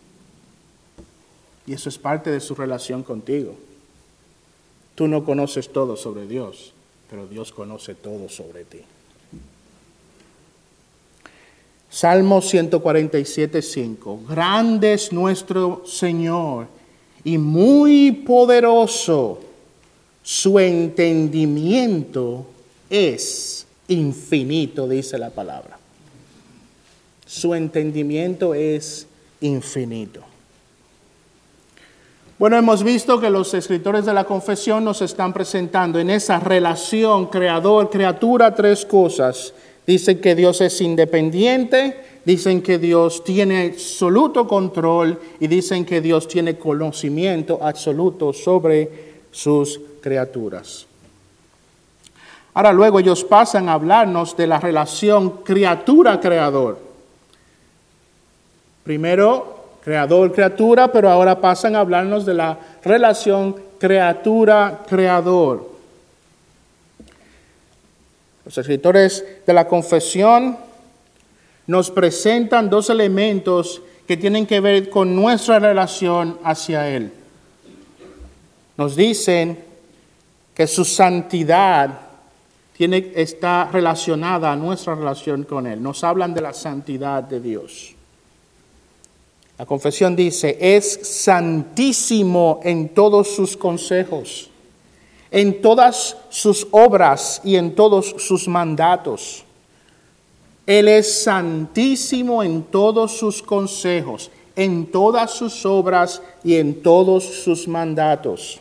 Y 1.66 1.74
eso 1.74 1.90
es 1.90 1.98
parte 1.98 2.30
de 2.30 2.40
su 2.40 2.56
relación 2.56 3.04
contigo. 3.04 3.56
Tú 4.96 5.08
no 5.08 5.24
conoces 5.26 5.72
todo 5.72 5.96
sobre 5.96 6.28
Dios, 6.28 6.74
pero 7.10 7.28
Dios 7.28 7.52
conoce 7.52 7.96
todo 7.96 8.30
sobre 8.30 8.66
ti. 8.66 8.82
Salmo 11.90 12.42
147, 12.42 13.62
5. 13.62 14.22
Grande 14.28 14.94
es 14.94 15.14
nuestro 15.14 15.84
Señor 15.86 16.68
y 17.24 17.38
muy 17.38 18.12
poderoso. 18.12 19.40
Su 20.24 20.58
entendimiento 20.60 22.46
es 22.90 23.68
infinito, 23.88 24.88
dice 24.88 25.18
la 25.18 25.30
palabra. 25.30 25.83
Su 27.34 27.56
entendimiento 27.56 28.54
es 28.54 29.08
infinito. 29.42 30.22
Bueno, 32.38 32.58
hemos 32.58 32.84
visto 32.84 33.20
que 33.20 33.30
los 33.30 33.54
escritores 33.54 34.06
de 34.06 34.14
la 34.14 34.26
confesión 34.26 34.84
nos 34.84 35.02
están 35.02 35.34
presentando 35.34 36.00
en 36.00 36.10
esa 36.10 36.40
relación 36.40 37.28
creador-criatura 37.28 38.54
tres 38.54 38.86
cosas 38.86 39.54
Dicen 39.86 40.22
que 40.22 40.34
Dios 40.34 40.62
es 40.62 40.80
independiente, 40.80 42.22
dicen 42.24 42.62
que 42.62 42.78
Dios 42.78 43.24
tiene 43.24 43.68
absoluto 43.68 44.48
control 44.48 45.20
y 45.42 45.48
dicen 45.48 45.86
que 45.86 46.00
Dios 46.00 46.28
tiene 46.28 46.58
conocimiento 46.58 47.60
absoluto 47.62 48.32
sobre 48.32 49.16
sus 49.30 49.82
criaturas. 50.00 50.88
Ahora 52.54 52.72
luego 52.72 53.00
ellos 53.00 53.26
pasan 53.26 53.68
a 53.68 53.74
hablarnos 53.74 54.38
de 54.38 54.48
la 54.48 54.60
relación 54.60 55.44
criatura-creador. 55.44 56.93
Primero, 58.84 59.78
creador-criatura, 59.84 60.92
pero 60.92 61.10
ahora 61.10 61.40
pasan 61.40 61.76
a 61.76 61.80
hablarnos 61.80 62.26
de 62.26 62.34
la 62.34 62.58
relación 62.84 63.56
criatura-creador. 63.80 65.72
Los 68.46 68.58
escritores 68.58 69.26
de 69.46 69.54
la 69.54 69.68
confesión 69.68 70.58
nos 71.68 71.92
presentan 71.92 72.70
dos 72.70 72.90
elementos 72.90 73.82
que 74.08 74.18
tienen 74.18 74.46
que 74.46 74.60
ver 74.60 74.90
con 74.90 75.16
nuestra 75.16 75.60
relación 75.60 76.38
hacia 76.44 76.90
Él. 76.90 77.12
Nos 78.78 78.96
dicen 78.96 79.60
que 80.54 80.68
su 80.68 80.84
santidad 80.84 82.00
tiene, 82.76 83.12
está 83.16 83.70
relacionada 83.72 84.52
a 84.52 84.56
nuestra 84.56 84.96
relación 84.96 85.44
con 85.44 85.68
Él. 85.68 85.82
Nos 85.82 86.04
hablan 86.04 86.34
de 86.34 86.42
la 86.42 86.54
santidad 86.54 87.24
de 87.24 87.40
Dios. 87.40 87.93
La 89.58 89.66
confesión 89.66 90.16
dice, 90.16 90.58
es 90.60 91.00
santísimo 91.04 92.60
en 92.64 92.90
todos 92.90 93.36
sus 93.36 93.56
consejos, 93.56 94.50
en 95.30 95.62
todas 95.62 96.18
sus 96.30 96.68
obras 96.72 97.40
y 97.44 97.56
en 97.56 97.76
todos 97.76 98.16
sus 98.18 98.48
mandatos. 98.48 99.44
Él 100.66 100.88
es 100.88 101.24
santísimo 101.24 102.42
en 102.42 102.64
todos 102.64 103.18
sus 103.18 103.44
consejos, 103.44 104.32
en 104.56 104.92
todas 104.92 105.32
sus 105.32 105.66
obras 105.66 106.22
y 106.44 106.56
en 106.56 106.82
todos 106.82 107.24
sus 107.24 107.68
mandatos. 107.68 108.60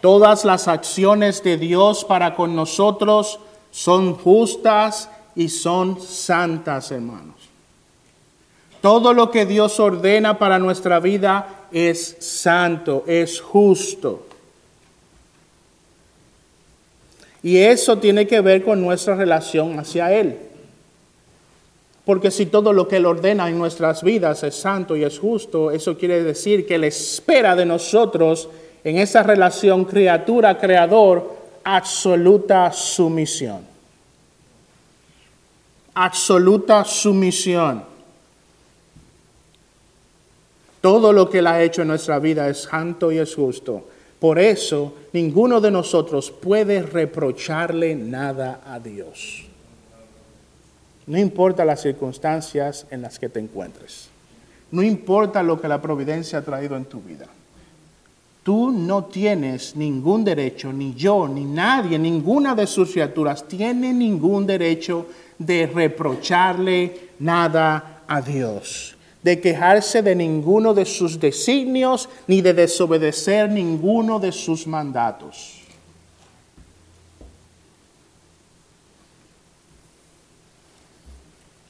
Todas 0.00 0.44
las 0.44 0.68
acciones 0.68 1.42
de 1.42 1.56
Dios 1.58 2.04
para 2.04 2.34
con 2.34 2.54
nosotros 2.54 3.38
son 3.70 4.14
justas 4.14 5.10
y 5.34 5.48
son 5.48 6.00
santas, 6.00 6.90
hermanos. 6.90 7.49
Todo 8.80 9.12
lo 9.12 9.30
que 9.30 9.44
Dios 9.44 9.78
ordena 9.78 10.38
para 10.38 10.58
nuestra 10.58 11.00
vida 11.00 11.66
es 11.70 12.16
santo, 12.20 13.04
es 13.06 13.40
justo. 13.40 14.26
Y 17.42 17.58
eso 17.58 17.98
tiene 17.98 18.26
que 18.26 18.40
ver 18.40 18.64
con 18.64 18.80
nuestra 18.80 19.14
relación 19.14 19.78
hacia 19.78 20.12
Él. 20.12 20.38
Porque 22.04 22.30
si 22.30 22.46
todo 22.46 22.72
lo 22.72 22.88
que 22.88 22.96
Él 22.96 23.06
ordena 23.06 23.48
en 23.48 23.58
nuestras 23.58 24.02
vidas 24.02 24.42
es 24.42 24.54
santo 24.54 24.96
y 24.96 25.04
es 25.04 25.18
justo, 25.18 25.70
eso 25.70 25.96
quiere 25.96 26.22
decir 26.22 26.66
que 26.66 26.74
Él 26.74 26.84
espera 26.84 27.54
de 27.54 27.66
nosotros 27.66 28.48
en 28.82 28.98
esa 28.98 29.22
relación 29.22 29.84
criatura-creador 29.84 31.36
absoluta 31.64 32.72
sumisión. 32.72 33.60
Absoluta 35.94 36.84
sumisión. 36.84 37.84
Todo 40.80 41.12
lo 41.12 41.28
que 41.28 41.38
Él 41.38 41.46
ha 41.46 41.62
hecho 41.62 41.82
en 41.82 41.88
nuestra 41.88 42.18
vida 42.18 42.48
es 42.48 42.62
santo 42.62 43.12
y 43.12 43.18
es 43.18 43.34
justo. 43.34 43.86
Por 44.18 44.38
eso, 44.38 44.94
ninguno 45.12 45.60
de 45.60 45.70
nosotros 45.70 46.30
puede 46.30 46.82
reprocharle 46.82 47.94
nada 47.94 48.60
a 48.66 48.78
Dios. 48.78 49.44
No 51.06 51.18
importa 51.18 51.64
las 51.64 51.82
circunstancias 51.82 52.86
en 52.90 53.02
las 53.02 53.18
que 53.18 53.28
te 53.28 53.40
encuentres. 53.40 54.08
No 54.70 54.82
importa 54.82 55.42
lo 55.42 55.60
que 55.60 55.68
la 55.68 55.82
providencia 55.82 56.38
ha 56.38 56.42
traído 56.42 56.76
en 56.76 56.84
tu 56.84 57.00
vida. 57.00 57.26
Tú 58.42 58.70
no 58.70 59.04
tienes 59.04 59.76
ningún 59.76 60.24
derecho, 60.24 60.72
ni 60.72 60.94
yo, 60.94 61.28
ni 61.28 61.44
nadie, 61.44 61.98
ninguna 61.98 62.54
de 62.54 62.66
sus 62.66 62.92
criaturas 62.92 63.46
tiene 63.46 63.92
ningún 63.92 64.46
derecho 64.46 65.06
de 65.38 65.66
reprocharle 65.66 67.10
nada 67.18 68.02
a 68.06 68.22
Dios, 68.22 68.96
de 69.22 69.40
quejarse 69.40 70.02
de 70.02 70.14
ninguno 70.14 70.74
de 70.74 70.84
sus 70.84 71.20
designios, 71.20 72.08
ni 72.26 72.40
de 72.40 72.54
desobedecer 72.54 73.50
ninguno 73.50 74.18
de 74.18 74.32
sus 74.32 74.66
mandatos. 74.66 75.56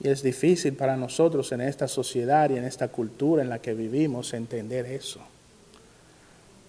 Y 0.02 0.08
es 0.08 0.22
difícil 0.22 0.74
para 0.74 0.96
nosotros 0.96 1.52
en 1.52 1.60
esta 1.60 1.86
sociedad 1.86 2.48
y 2.50 2.56
en 2.56 2.64
esta 2.64 2.88
cultura 2.88 3.42
en 3.42 3.50
la 3.50 3.58
que 3.58 3.74
vivimos 3.74 4.32
entender 4.32 4.86
eso 4.86 5.20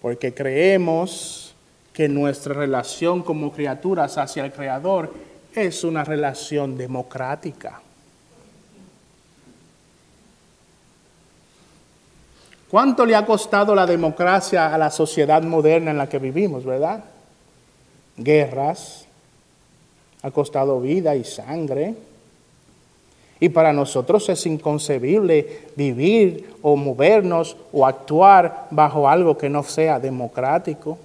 porque 0.01 0.33
creemos 0.33 1.53
que 1.93 2.09
nuestra 2.09 2.53
relación 2.53 3.21
como 3.21 3.51
criaturas 3.51 4.17
hacia 4.17 4.43
el 4.43 4.51
Creador 4.51 5.13
es 5.53 5.83
una 5.83 6.03
relación 6.03 6.77
democrática. 6.77 7.81
¿Cuánto 12.71 13.05
le 13.05 13.15
ha 13.17 13.25
costado 13.25 13.75
la 13.75 13.85
democracia 13.85 14.73
a 14.73 14.77
la 14.77 14.89
sociedad 14.89 15.43
moderna 15.43 15.91
en 15.91 15.97
la 15.97 16.07
que 16.07 16.19
vivimos, 16.19 16.63
verdad? 16.63 17.03
Guerras, 18.15 19.05
ha 20.21 20.31
costado 20.31 20.79
vida 20.79 21.13
y 21.17 21.25
sangre 21.25 21.95
y 23.41 23.49
para 23.49 23.73
nosotros 23.73 24.29
es 24.29 24.45
inconcebible 24.45 25.67
vivir 25.75 26.55
o 26.61 26.77
movernos 26.77 27.57
o 27.73 27.85
actuar 27.85 28.67
bajo 28.71 29.09
algo 29.09 29.37
que 29.37 29.49
no 29.49 29.63
sea 29.63 29.99
democrático. 29.99 30.97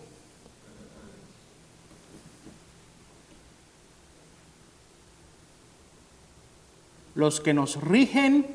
Los 7.17 7.41
que 7.41 7.53
nos 7.53 7.83
rigen 7.83 8.47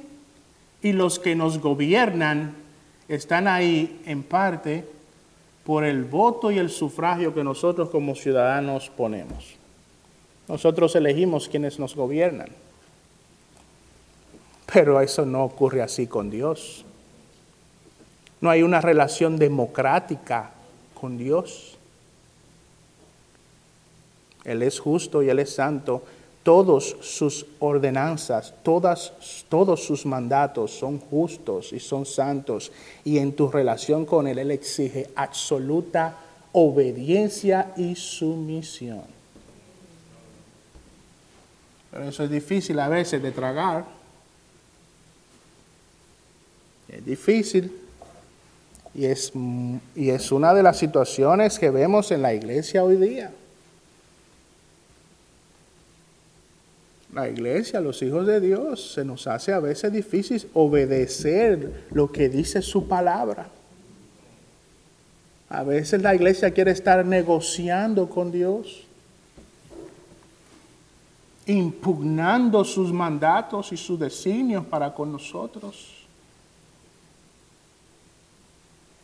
y 0.81 0.93
los 0.93 1.19
que 1.19 1.35
nos 1.35 1.59
gobiernan 1.59 2.60
están 3.15 3.47
ahí 3.47 4.01
en 4.05 4.23
parte 4.23 4.85
por 5.65 5.83
el 5.83 6.05
voto 6.05 6.49
y 6.51 6.57
el 6.57 6.69
sufragio 6.69 7.33
que 7.33 7.43
nosotros 7.43 7.89
como 7.89 8.15
ciudadanos 8.15 8.89
ponemos. 8.89 9.55
Nosotros 10.47 10.95
elegimos 10.95 11.47
quienes 11.47 11.79
nos 11.79 11.95
gobiernan. 11.95 12.49
Pero 14.73 15.01
eso 15.01 15.25
no 15.25 15.43
ocurre 15.43 15.81
así 15.81 16.07
con 16.07 16.29
Dios. 16.29 16.85
No 18.39 18.49
hay 18.49 18.63
una 18.63 18.79
relación 18.79 19.37
democrática 19.37 20.51
con 20.93 21.17
Dios. 21.17 21.77
Él 24.45 24.63
es 24.63 24.79
justo 24.79 25.21
y 25.21 25.29
Él 25.29 25.39
es 25.39 25.53
santo. 25.53 26.03
Todos 26.43 26.97
sus 27.01 27.45
ordenanzas, 27.59 28.53
todas, 28.63 29.13
todos 29.47 29.83
sus 29.83 30.05
mandatos 30.05 30.71
son 30.71 30.99
justos 30.99 31.71
y 31.71 31.79
son 31.79 32.05
santos. 32.05 32.71
Y 33.03 33.19
en 33.19 33.33
tu 33.33 33.47
relación 33.47 34.05
con 34.05 34.27
Él, 34.27 34.39
Él 34.39 34.51
exige 34.51 35.09
absoluta 35.15 36.17
obediencia 36.51 37.73
y 37.77 37.95
sumisión. 37.95 39.03
Pero 41.91 42.05
eso 42.05 42.23
es 42.23 42.29
difícil 42.31 42.79
a 42.79 42.87
veces 42.87 43.21
de 43.21 43.31
tragar. 43.31 43.85
Es 46.87 47.05
difícil 47.05 47.71
y 48.93 49.05
es, 49.05 49.31
y 49.95 50.09
es 50.09 50.31
una 50.31 50.53
de 50.53 50.63
las 50.63 50.77
situaciones 50.77 51.59
que 51.59 51.69
vemos 51.69 52.11
en 52.11 52.21
la 52.21 52.33
iglesia 52.33 52.83
hoy 52.83 52.95
día. 52.95 53.31
La 57.13 57.27
iglesia, 57.27 57.81
los 57.81 58.01
hijos 58.01 58.25
de 58.25 58.39
Dios, 58.39 58.93
se 58.93 59.03
nos 59.03 59.27
hace 59.27 59.51
a 59.51 59.59
veces 59.59 59.91
difícil 59.91 60.49
obedecer 60.53 61.85
lo 61.91 62.09
que 62.11 62.29
dice 62.29 62.61
su 62.61 62.87
palabra. 62.87 63.49
A 65.49 65.63
veces 65.63 66.01
la 66.01 66.15
iglesia 66.15 66.51
quiere 66.51 66.71
estar 66.71 67.05
negociando 67.05 68.09
con 68.09 68.31
Dios, 68.31 68.83
impugnando 71.45 72.63
sus 72.63 72.93
mandatos 72.93 73.73
y 73.73 73.77
sus 73.77 73.99
designios 73.99 74.65
para 74.65 74.93
con 74.93 75.11
nosotros. 75.11 76.05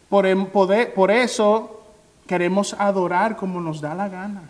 Por, 0.08 0.52
poder, 0.52 0.93
por 0.93 1.12
eso 1.12 1.82
queremos 2.26 2.74
adorar 2.74 3.36
como 3.36 3.60
nos 3.60 3.82
da 3.82 3.93
la 3.93 4.08
gana. 4.08 4.50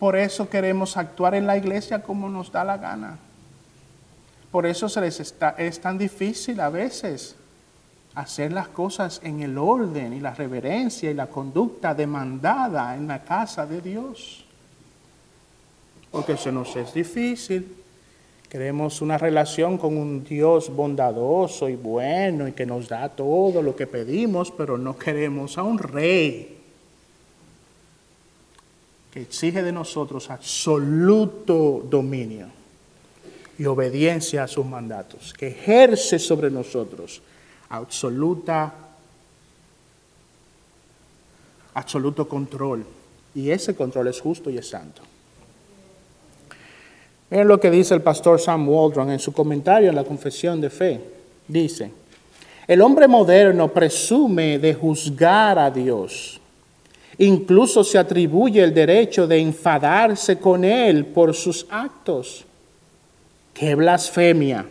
Por 0.00 0.16
eso 0.16 0.48
queremos 0.48 0.96
actuar 0.96 1.34
en 1.34 1.46
la 1.46 1.58
iglesia 1.58 2.02
como 2.02 2.30
nos 2.30 2.50
da 2.50 2.64
la 2.64 2.78
gana. 2.78 3.18
Por 4.50 4.64
eso 4.64 4.88
se 4.88 5.02
les 5.02 5.20
está, 5.20 5.50
es 5.50 5.78
tan 5.78 5.98
difícil 5.98 6.58
a 6.58 6.70
veces 6.70 7.36
hacer 8.14 8.50
las 8.50 8.68
cosas 8.68 9.20
en 9.22 9.42
el 9.42 9.58
orden 9.58 10.14
y 10.14 10.20
la 10.20 10.34
reverencia 10.34 11.10
y 11.10 11.14
la 11.14 11.26
conducta 11.26 11.94
demandada 11.94 12.96
en 12.96 13.06
la 13.06 13.22
casa 13.22 13.66
de 13.66 13.80
Dios. 13.82 14.46
porque 16.10 16.36
se 16.36 16.50
nos 16.50 16.74
es 16.74 16.92
difícil. 16.92 17.76
Queremos 18.48 19.00
una 19.00 19.16
relación 19.16 19.78
con 19.78 19.96
un 19.96 20.24
Dios 20.24 20.74
bondadoso 20.74 21.68
y 21.68 21.76
bueno 21.76 22.48
y 22.48 22.52
que 22.52 22.66
nos 22.66 22.88
da 22.88 23.08
todo 23.10 23.62
lo 23.62 23.76
que 23.76 23.86
pedimos, 23.86 24.50
pero 24.50 24.76
no 24.76 24.98
queremos 24.98 25.56
a 25.56 25.62
un 25.62 25.78
rey 25.78 26.59
que 29.12 29.22
exige 29.22 29.62
de 29.62 29.72
nosotros 29.72 30.30
absoluto 30.30 31.84
dominio 31.88 32.48
y 33.58 33.66
obediencia 33.66 34.44
a 34.44 34.48
sus 34.48 34.64
mandatos, 34.64 35.34
que 35.34 35.48
ejerce 35.48 36.18
sobre 36.18 36.50
nosotros 36.50 37.20
absoluta 37.68 38.72
absoluto 41.74 42.28
control. 42.28 42.84
Y 43.34 43.50
ese 43.50 43.74
control 43.74 44.08
es 44.08 44.20
justo 44.20 44.50
y 44.50 44.58
es 44.58 44.68
santo. 44.68 45.02
Miren 47.30 47.46
lo 47.46 47.60
que 47.60 47.70
dice 47.70 47.94
el 47.94 48.02
pastor 48.02 48.40
Sam 48.40 48.68
Waldron 48.68 49.10
en 49.10 49.20
su 49.20 49.32
comentario 49.32 49.88
en 49.88 49.94
la 49.94 50.04
Confesión 50.04 50.60
de 50.60 50.68
Fe. 50.68 51.00
Dice, 51.46 51.92
el 52.66 52.82
hombre 52.82 53.06
moderno 53.06 53.68
presume 53.68 54.58
de 54.58 54.74
juzgar 54.74 55.58
a 55.58 55.70
Dios. 55.70 56.39
Incluso 57.20 57.84
se 57.84 57.98
atribuye 57.98 58.62
el 58.62 58.72
derecho 58.72 59.26
de 59.26 59.38
enfadarse 59.38 60.38
con 60.38 60.64
Él 60.64 61.04
por 61.04 61.34
sus 61.34 61.66
actos. 61.68 62.46
¡Qué 63.52 63.74
blasfemia! 63.74 64.64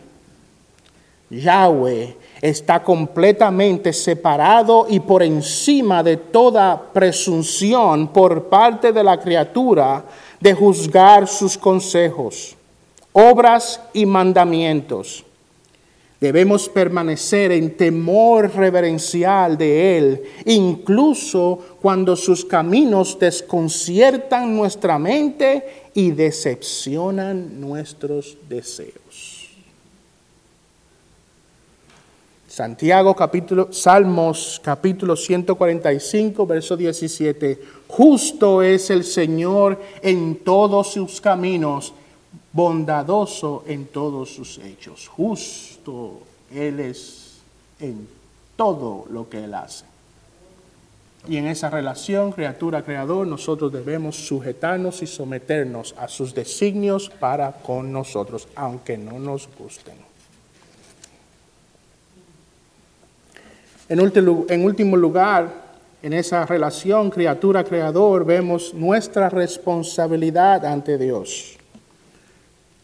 Yahweh 1.30 2.18
está 2.42 2.82
completamente 2.82 3.94
separado 3.94 4.88
y 4.90 5.00
por 5.00 5.22
encima 5.22 6.02
de 6.02 6.18
toda 6.18 6.82
presunción 6.92 8.08
por 8.08 8.46
parte 8.46 8.92
de 8.92 9.04
la 9.04 9.20
criatura 9.20 10.04
de 10.40 10.56
juzgar 10.56 11.28
sus 11.28 11.56
consejos, 11.56 12.56
obras 13.14 13.80
y 13.94 14.08
mandamientos. 14.08 15.24
Debemos 16.20 16.68
permanecer 16.68 17.54
en 17.54 17.78
temor 17.78 18.54
reverencial 18.54 19.58
de 19.58 19.98
Él, 19.98 20.24
incluso 20.46 21.78
cuando 21.82 22.18
sus 22.18 22.44
caminos 22.44 23.18
desconciertan 23.18 24.54
nuestra 24.54 25.00
mente 25.00 25.92
y 25.94 26.12
decepcionan 26.12 27.62
nuestros 27.62 28.38
deseos. 28.50 29.48
Santiago 32.50 33.16
capítulo, 33.16 33.72
Salmos 33.72 34.60
capítulo 34.62 35.16
145, 35.16 36.46
verso 36.46 36.76
17. 36.76 37.62
Justo 37.88 38.62
es 38.62 38.90
el 38.90 39.06
Señor 39.06 39.80
en 40.02 40.36
todos 40.36 40.92
sus 40.92 41.22
caminos, 41.22 41.94
bondadoso 42.52 43.64
en 43.66 43.86
todos 43.86 44.32
sus 44.32 44.58
hechos. 44.58 45.08
Justo 45.08 45.69
Él 46.54 46.80
es 46.80 47.38
en 47.80 48.08
todo 48.56 49.06
lo 49.10 49.30
que 49.30 49.44
Él 49.44 49.54
hace. 49.54 49.86
Y 51.28 51.38
en 51.38 51.48
esa 51.48 51.70
relación 51.70 52.32
criatura-creador 52.32 53.28
nosotros 53.28 53.72
debemos 53.72 54.16
sujetarnos 54.16 55.02
y 55.02 55.08
someternos 55.08 55.94
a 55.98 56.08
sus 56.08 56.34
designios 56.34 57.10
para 57.10 57.52
con 57.52 57.92
nosotros, 57.92 58.48
aunque 58.56 58.98
no 58.98 59.20
nos 59.20 59.50
gusten. 59.58 59.96
En 63.90 64.00
último, 64.64 64.96
lugar, 64.96 65.52
en 66.04 66.14
esa 66.14 66.46
relación 66.46 67.10
criatura-creador 67.10 68.24
vemos 68.24 68.74
nuestra 68.74 69.30
responsabilidad 69.30 70.64
ante 70.66 70.98
Dios. 70.98 71.58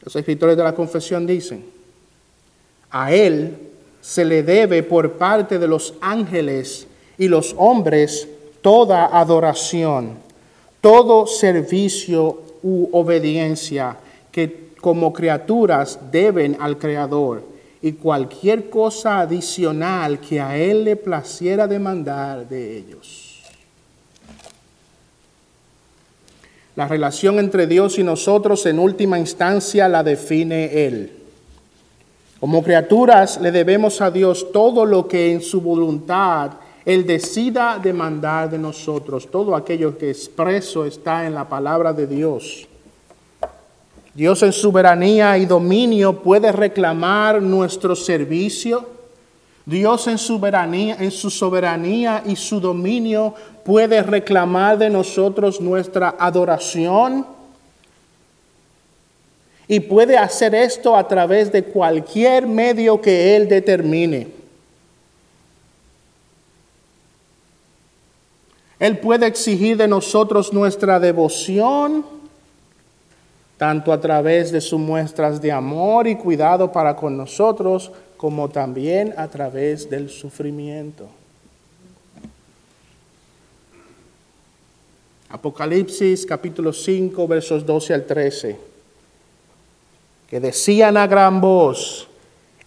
Los 0.01 0.15
escritores 0.15 0.57
de 0.57 0.63
la 0.63 0.73
confesión 0.73 1.27
dicen, 1.27 1.74
a 2.95 3.11
Él 3.11 3.57
se 3.99 4.23
le 4.23 4.41
debe 4.41 4.81
por 4.83 5.13
parte 5.13 5.59
de 5.59 5.67
los 5.67 5.95
ángeles 5.99 6.87
y 7.17 7.27
los 7.27 7.53
hombres 7.57 8.25
toda 8.61 9.19
adoración, 9.19 10.13
todo 10.79 11.27
servicio 11.27 12.41
u 12.63 12.87
obediencia 12.93 13.97
que 14.31 14.69
como 14.79 15.11
criaturas 15.11 15.99
deben 16.09 16.55
al 16.57 16.77
Creador 16.77 17.43
y 17.81 17.91
cualquier 17.91 18.69
cosa 18.69 19.19
adicional 19.19 20.21
que 20.21 20.39
a 20.39 20.55
Él 20.57 20.85
le 20.85 20.95
placiera 20.95 21.67
demandar 21.67 22.47
de 22.47 22.77
ellos. 22.77 23.41
La 26.77 26.87
relación 26.87 27.39
entre 27.39 27.67
Dios 27.67 27.99
y 27.99 28.03
nosotros 28.03 28.65
en 28.65 28.79
última 28.79 29.19
instancia 29.19 29.89
la 29.89 30.01
define 30.01 30.85
Él. 30.87 31.24
Como 32.39 32.63
criaturas 32.63 33.39
le 33.39 33.51
debemos 33.51 34.01
a 34.01 34.11
Dios 34.11 34.51
todo 34.51 34.85
lo 34.85 35.07
que 35.07 35.31
en 35.31 35.41
su 35.41 35.61
voluntad 35.61 36.51
Él 36.85 37.05
decida 37.07 37.79
demandar 37.81 38.49
de 38.49 38.57
nosotros, 38.57 39.29
todo 39.31 39.55
aquello 39.55 39.97
que 39.97 40.09
expreso 40.09 40.85
está 40.85 41.25
en 41.25 41.33
la 41.33 41.47
palabra 41.47 41.93
de 41.93 42.05
Dios. 42.05 42.67
Dios 44.13 44.43
en 44.43 44.53
soberanía 44.53 45.37
y 45.37 45.45
dominio 45.45 46.21
puede 46.21 46.51
reclamar 46.51 47.41
nuestro 47.41 47.95
servicio. 47.95 48.87
Dios 49.65 50.07
en 50.07 50.17
soberanía, 50.17 50.95
en 50.99 51.11
su 51.11 51.29
soberanía 51.29 52.23
y 52.25 52.37
su 52.37 52.61
dominio 52.61 53.33
puede 53.65 54.01
reclamar 54.03 54.77
de 54.77 54.89
nosotros 54.89 55.59
nuestra 55.59 56.15
adoración. 56.17 57.25
Y 59.67 59.79
puede 59.79 60.17
hacer 60.17 60.53
esto 60.53 60.95
a 60.95 61.07
través 61.07 61.51
de 61.51 61.63
cualquier 61.63 62.47
medio 62.47 63.01
que 63.01 63.35
Él 63.35 63.49
determine. 63.49 64.27
Él 68.77 68.99
puede 68.99 69.25
exigir 69.25 69.77
de 69.77 69.87
nosotros 69.87 70.53
nuestra 70.53 70.99
devoción 70.99 72.05
tanto 73.57 73.93
a 73.93 74.01
través 74.01 74.51
de 74.51 74.59
sus 74.59 74.79
muestras 74.79 75.41
de 75.41 75.51
amor 75.51 76.07
y 76.07 76.17
cuidado 76.17 76.71
para 76.71 76.95
con 76.95 77.15
nosotros, 77.15 77.91
como 78.17 78.49
también 78.49 79.13
a 79.17 79.27
través 79.27 79.89
del 79.89 80.09
sufrimiento. 80.09 81.07
Apocalipsis 85.29 86.25
capítulo 86.25 86.71
5 86.71 87.27
versos 87.27 87.65
12 87.65 87.93
al 87.93 88.05
13, 88.05 88.57
que 90.35 90.41
decían 90.41 90.97
a 90.97 91.07
gran 91.07 91.39
voz, 91.39 92.09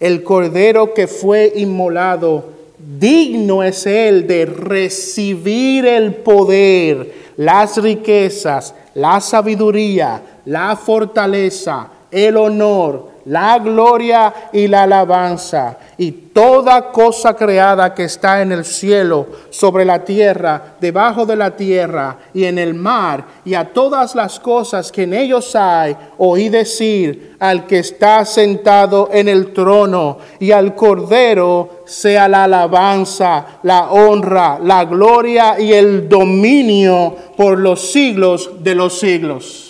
el 0.01 0.25
cordero 0.25 0.95
que 0.95 1.07
fue 1.07 1.53
inmolado, 1.55 2.47
digno 2.79 3.63
es 3.63 3.85
él 3.85 4.27
de 4.27 4.47
recibir 4.47 5.85
el 5.85 6.15
poder, 6.15 7.13
las 7.37 7.77
riquezas, 7.77 8.75
la 8.95 9.21
sabiduría, 9.21 10.23
la 10.47 10.77
fortaleza, 10.77 11.91
el 12.11 12.39
honor, 12.39 13.11
la 13.29 13.59
gloria 13.59 14.33
y 14.53 14.67
la 14.67 14.85
alabanza, 14.85 15.77
y 15.99 16.11
toda 16.11 16.91
cosa 16.91 17.35
creada 17.35 17.95
que 17.95 18.05
está 18.05 18.41
en 18.41 18.53
el 18.53 18.65
cielo, 18.65 19.27
sobre 19.51 19.85
la 19.85 20.03
tierra, 20.03 20.77
debajo 20.81 21.27
de 21.27 21.37
la 21.37 21.55
tierra 21.55 22.17
y 22.33 22.45
en 22.45 22.59
el 22.59 22.75
mar, 22.75 23.25
y 23.45 23.55
a 23.55 23.73
todas 23.73 24.15
las 24.15 24.41
cosas 24.41 24.91
que 24.91 25.03
en 25.03 25.13
ellos 25.13 25.55
hay, 25.55 25.95
oí 26.17 26.49
decir 26.49 27.37
al 27.39 27.67
que 27.67 27.81
está 27.81 28.25
sentado 28.25 29.11
en 29.13 29.29
el 29.29 29.53
trono 29.53 30.19
y 30.39 30.51
al 30.51 30.75
Cordero 30.75 31.83
sea 31.85 32.29
la 32.29 32.45
alabanza, 32.45 33.59
la 33.63 33.91
honra, 33.91 34.59
la 34.63 34.87
gloria 34.87 35.61
y 35.61 35.73
el 35.75 36.09
dominio 36.09 37.15
por 37.37 37.59
los 37.59 37.91
siglos 37.93 38.51
de 38.61 38.75
los 38.75 38.99
siglos. 38.99 39.68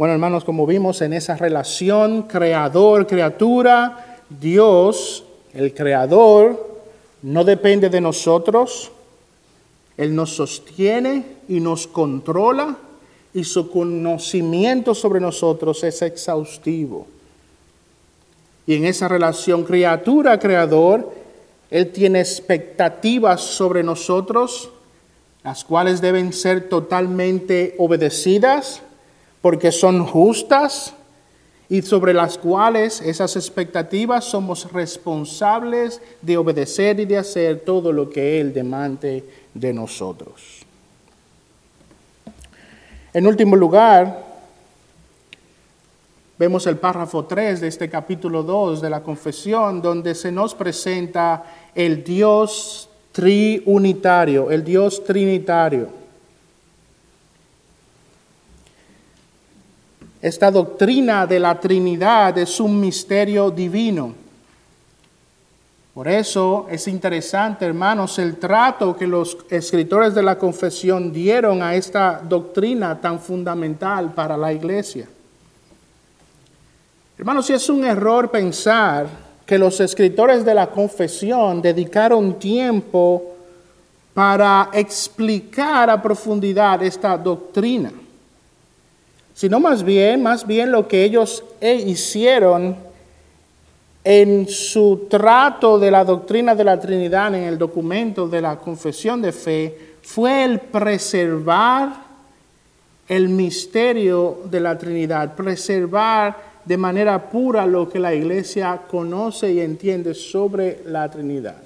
Bueno, 0.00 0.14
hermanos, 0.14 0.44
como 0.44 0.66
vimos 0.66 1.02
en 1.02 1.12
esa 1.12 1.36
relación 1.36 2.22
creador-criatura, 2.22 4.16
Dios, 4.30 5.24
el 5.52 5.74
creador, 5.74 6.78
no 7.20 7.44
depende 7.44 7.90
de 7.90 8.00
nosotros, 8.00 8.92
Él 9.98 10.14
nos 10.14 10.34
sostiene 10.34 11.26
y 11.50 11.60
nos 11.60 11.86
controla 11.86 12.78
y 13.34 13.44
su 13.44 13.70
conocimiento 13.70 14.94
sobre 14.94 15.20
nosotros 15.20 15.84
es 15.84 16.00
exhaustivo. 16.00 17.06
Y 18.66 18.76
en 18.76 18.86
esa 18.86 19.06
relación 19.06 19.64
criatura-creador, 19.64 21.12
Él 21.70 21.92
tiene 21.92 22.20
expectativas 22.20 23.42
sobre 23.42 23.82
nosotros, 23.82 24.70
las 25.44 25.62
cuales 25.62 26.00
deben 26.00 26.32
ser 26.32 26.70
totalmente 26.70 27.74
obedecidas 27.76 28.80
porque 29.40 29.72
son 29.72 30.04
justas 30.04 30.94
y 31.68 31.82
sobre 31.82 32.12
las 32.12 32.36
cuales 32.36 33.00
esas 33.00 33.36
expectativas 33.36 34.24
somos 34.24 34.72
responsables 34.72 36.02
de 36.20 36.36
obedecer 36.36 36.98
y 36.98 37.04
de 37.04 37.18
hacer 37.18 37.60
todo 37.60 37.92
lo 37.92 38.10
que 38.10 38.40
Él 38.40 38.52
demande 38.52 39.24
de 39.54 39.72
nosotros. 39.72 40.66
En 43.12 43.26
último 43.26 43.54
lugar, 43.54 44.24
vemos 46.38 46.66
el 46.66 46.76
párrafo 46.76 47.24
3 47.24 47.60
de 47.60 47.68
este 47.68 47.88
capítulo 47.88 48.42
2 48.42 48.80
de 48.80 48.90
la 48.90 49.02
confesión, 49.02 49.80
donde 49.80 50.14
se 50.14 50.32
nos 50.32 50.54
presenta 50.54 51.44
el 51.74 52.02
Dios 52.02 52.88
triunitario, 53.12 54.50
el 54.50 54.64
Dios 54.64 55.04
trinitario. 55.04 55.99
Esta 60.22 60.50
doctrina 60.50 61.26
de 61.26 61.40
la 61.40 61.58
Trinidad 61.58 62.36
es 62.36 62.60
un 62.60 62.78
misterio 62.78 63.50
divino. 63.50 64.14
Por 65.94 66.08
eso 66.08 66.66
es 66.70 66.86
interesante, 66.88 67.64
hermanos, 67.64 68.18
el 68.18 68.36
trato 68.36 68.94
que 68.94 69.06
los 69.06 69.38
escritores 69.48 70.14
de 70.14 70.22
la 70.22 70.36
confesión 70.36 71.10
dieron 71.10 71.62
a 71.62 71.74
esta 71.74 72.20
doctrina 72.22 73.00
tan 73.00 73.18
fundamental 73.18 74.12
para 74.12 74.36
la 74.36 74.52
iglesia. 74.52 75.08
Hermanos, 77.18 77.46
si 77.46 77.54
es 77.54 77.68
un 77.70 77.84
error 77.84 78.30
pensar 78.30 79.06
que 79.46 79.58
los 79.58 79.80
escritores 79.80 80.44
de 80.44 80.54
la 80.54 80.66
confesión 80.68 81.62
dedicaron 81.62 82.38
tiempo 82.38 83.36
para 84.12 84.68
explicar 84.74 85.88
a 85.88 86.00
profundidad 86.00 86.82
esta 86.82 87.16
doctrina 87.16 87.90
sino 89.34 89.60
más 89.60 89.82
bien, 89.82 90.22
más 90.22 90.46
bien 90.46 90.72
lo 90.72 90.86
que 90.88 91.04
ellos 91.04 91.44
eh, 91.60 91.74
hicieron 91.74 92.76
en 94.04 94.48
su 94.48 95.06
trato 95.10 95.78
de 95.78 95.90
la 95.90 96.04
doctrina 96.04 96.54
de 96.54 96.64
la 96.64 96.80
Trinidad 96.80 97.34
en 97.34 97.44
el 97.44 97.58
documento 97.58 98.28
de 98.28 98.40
la 98.40 98.56
confesión 98.56 99.20
de 99.20 99.32
fe 99.32 99.90
fue 100.02 100.44
el 100.44 100.58
preservar 100.58 102.10
el 103.08 103.28
misterio 103.28 104.38
de 104.44 104.60
la 104.60 104.78
Trinidad, 104.78 105.34
preservar 105.34 106.50
de 106.64 106.76
manera 106.76 107.28
pura 107.30 107.66
lo 107.66 107.88
que 107.88 107.98
la 107.98 108.14
iglesia 108.14 108.82
conoce 108.88 109.52
y 109.52 109.60
entiende 109.60 110.14
sobre 110.14 110.82
la 110.86 111.10
Trinidad. 111.10 111.56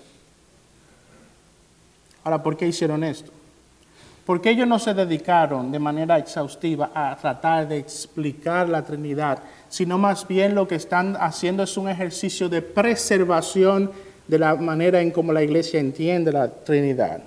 Ahora, 2.24 2.42
¿por 2.42 2.56
qué 2.56 2.66
hicieron 2.66 3.04
esto? 3.04 3.30
Porque 4.24 4.50
ellos 4.50 4.66
no 4.66 4.78
se 4.78 4.94
dedicaron 4.94 5.70
de 5.70 5.78
manera 5.78 6.18
exhaustiva 6.18 6.90
a 6.94 7.14
tratar 7.16 7.68
de 7.68 7.76
explicar 7.76 8.68
la 8.68 8.82
Trinidad, 8.82 9.40
sino 9.68 9.98
más 9.98 10.26
bien 10.26 10.54
lo 10.54 10.66
que 10.66 10.76
están 10.76 11.16
haciendo 11.20 11.62
es 11.62 11.76
un 11.76 11.88
ejercicio 11.88 12.48
de 12.48 12.62
preservación 12.62 13.90
de 14.26 14.38
la 14.38 14.54
manera 14.54 15.02
en 15.02 15.10
cómo 15.10 15.32
la 15.32 15.42
iglesia 15.42 15.78
entiende 15.78 16.32
la 16.32 16.48
Trinidad. 16.48 17.22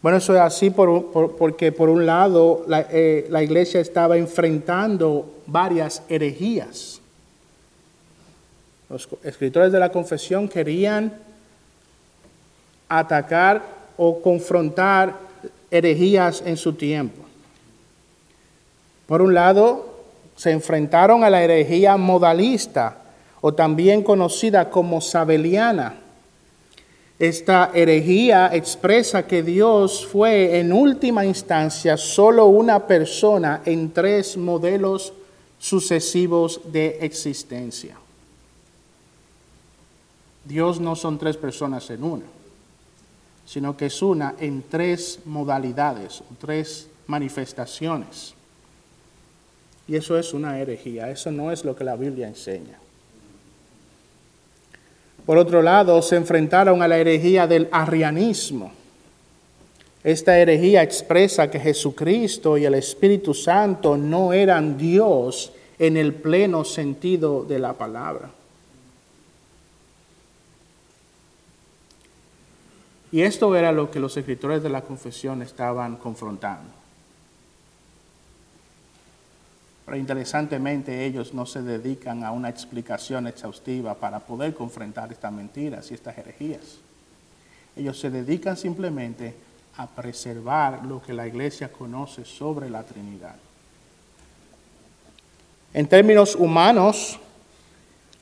Bueno, 0.00 0.18
eso 0.18 0.34
es 0.36 0.40
así 0.40 0.70
porque 0.70 1.72
por 1.72 1.88
un 1.88 2.06
lado 2.06 2.64
la, 2.68 2.86
eh, 2.90 3.26
la 3.28 3.42
iglesia 3.42 3.80
estaba 3.80 4.16
enfrentando 4.16 5.42
varias 5.46 6.04
herejías. 6.08 7.00
Los 8.88 9.08
escritores 9.24 9.72
de 9.72 9.80
la 9.80 9.90
confesión 9.90 10.48
querían 10.48 11.12
atacar 12.88 13.75
o 13.96 14.20
confrontar 14.20 15.14
herejías 15.70 16.42
en 16.44 16.56
su 16.56 16.72
tiempo. 16.74 17.22
Por 19.06 19.22
un 19.22 19.34
lado, 19.34 19.94
se 20.34 20.50
enfrentaron 20.50 21.24
a 21.24 21.30
la 21.30 21.42
herejía 21.42 21.96
modalista, 21.96 23.02
o 23.40 23.54
también 23.54 24.02
conocida 24.02 24.70
como 24.70 25.00
sabeliana. 25.00 25.94
Esta 27.18 27.70
herejía 27.72 28.50
expresa 28.52 29.26
que 29.26 29.42
Dios 29.42 30.06
fue 30.06 30.58
en 30.58 30.72
última 30.72 31.24
instancia 31.24 31.96
solo 31.96 32.46
una 32.46 32.86
persona 32.86 33.62
en 33.64 33.92
tres 33.92 34.36
modelos 34.36 35.12
sucesivos 35.58 36.60
de 36.64 36.98
existencia. 37.00 37.96
Dios 40.44 40.80
no 40.80 40.96
son 40.96 41.18
tres 41.18 41.36
personas 41.36 41.88
en 41.90 42.02
una 42.02 42.35
sino 43.46 43.76
que 43.76 43.86
es 43.86 44.02
una 44.02 44.34
en 44.38 44.64
tres 44.68 45.20
modalidades, 45.24 46.22
tres 46.38 46.88
manifestaciones. 47.06 48.34
Y 49.88 49.94
eso 49.94 50.18
es 50.18 50.34
una 50.34 50.58
herejía, 50.58 51.10
eso 51.10 51.30
no 51.30 51.52
es 51.52 51.64
lo 51.64 51.76
que 51.76 51.84
la 51.84 51.96
Biblia 51.96 52.26
enseña. 52.26 52.78
Por 55.24 55.38
otro 55.38 55.62
lado, 55.62 56.02
se 56.02 56.16
enfrentaron 56.16 56.82
a 56.82 56.88
la 56.88 56.98
herejía 56.98 57.46
del 57.46 57.68
arrianismo. 57.70 58.72
Esta 60.02 60.38
herejía 60.38 60.82
expresa 60.82 61.50
que 61.50 61.58
Jesucristo 61.58 62.58
y 62.58 62.64
el 62.64 62.74
Espíritu 62.74 63.34
Santo 63.34 63.96
no 63.96 64.32
eran 64.32 64.76
Dios 64.76 65.52
en 65.78 65.96
el 65.96 66.14
pleno 66.14 66.64
sentido 66.64 67.44
de 67.44 67.58
la 67.58 67.72
palabra. 67.72 68.30
Y 73.12 73.22
esto 73.22 73.54
era 73.54 73.72
lo 73.72 73.90
que 73.90 74.00
los 74.00 74.16
escritores 74.16 74.62
de 74.62 74.68
la 74.68 74.82
confesión 74.82 75.42
estaban 75.42 75.96
confrontando. 75.96 76.70
Pero 79.84 79.96
interesantemente 79.96 81.06
ellos 81.06 81.32
no 81.32 81.46
se 81.46 81.62
dedican 81.62 82.24
a 82.24 82.32
una 82.32 82.48
explicación 82.48 83.28
exhaustiva 83.28 83.94
para 83.94 84.18
poder 84.18 84.52
confrontar 84.52 85.12
estas 85.12 85.32
mentiras 85.32 85.90
y 85.90 85.94
estas 85.94 86.18
herejías. 86.18 86.78
Ellos 87.76 87.98
se 87.98 88.10
dedican 88.10 88.56
simplemente 88.56 89.34
a 89.76 89.86
preservar 89.86 90.84
lo 90.84 91.00
que 91.00 91.12
la 91.12 91.26
iglesia 91.26 91.70
conoce 91.70 92.24
sobre 92.24 92.68
la 92.68 92.82
Trinidad. 92.82 93.36
En 95.72 95.86
términos 95.86 96.34
humanos, 96.34 97.20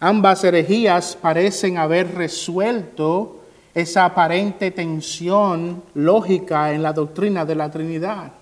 ambas 0.00 0.42
herejías 0.44 1.16
parecen 1.16 1.78
haber 1.78 2.14
resuelto 2.14 3.43
esa 3.74 4.04
aparente 4.04 4.70
tensión 4.70 5.82
lógica 5.94 6.72
en 6.72 6.82
la 6.82 6.92
doctrina 6.92 7.44
de 7.44 7.54
la 7.56 7.70
Trinidad. 7.70 8.32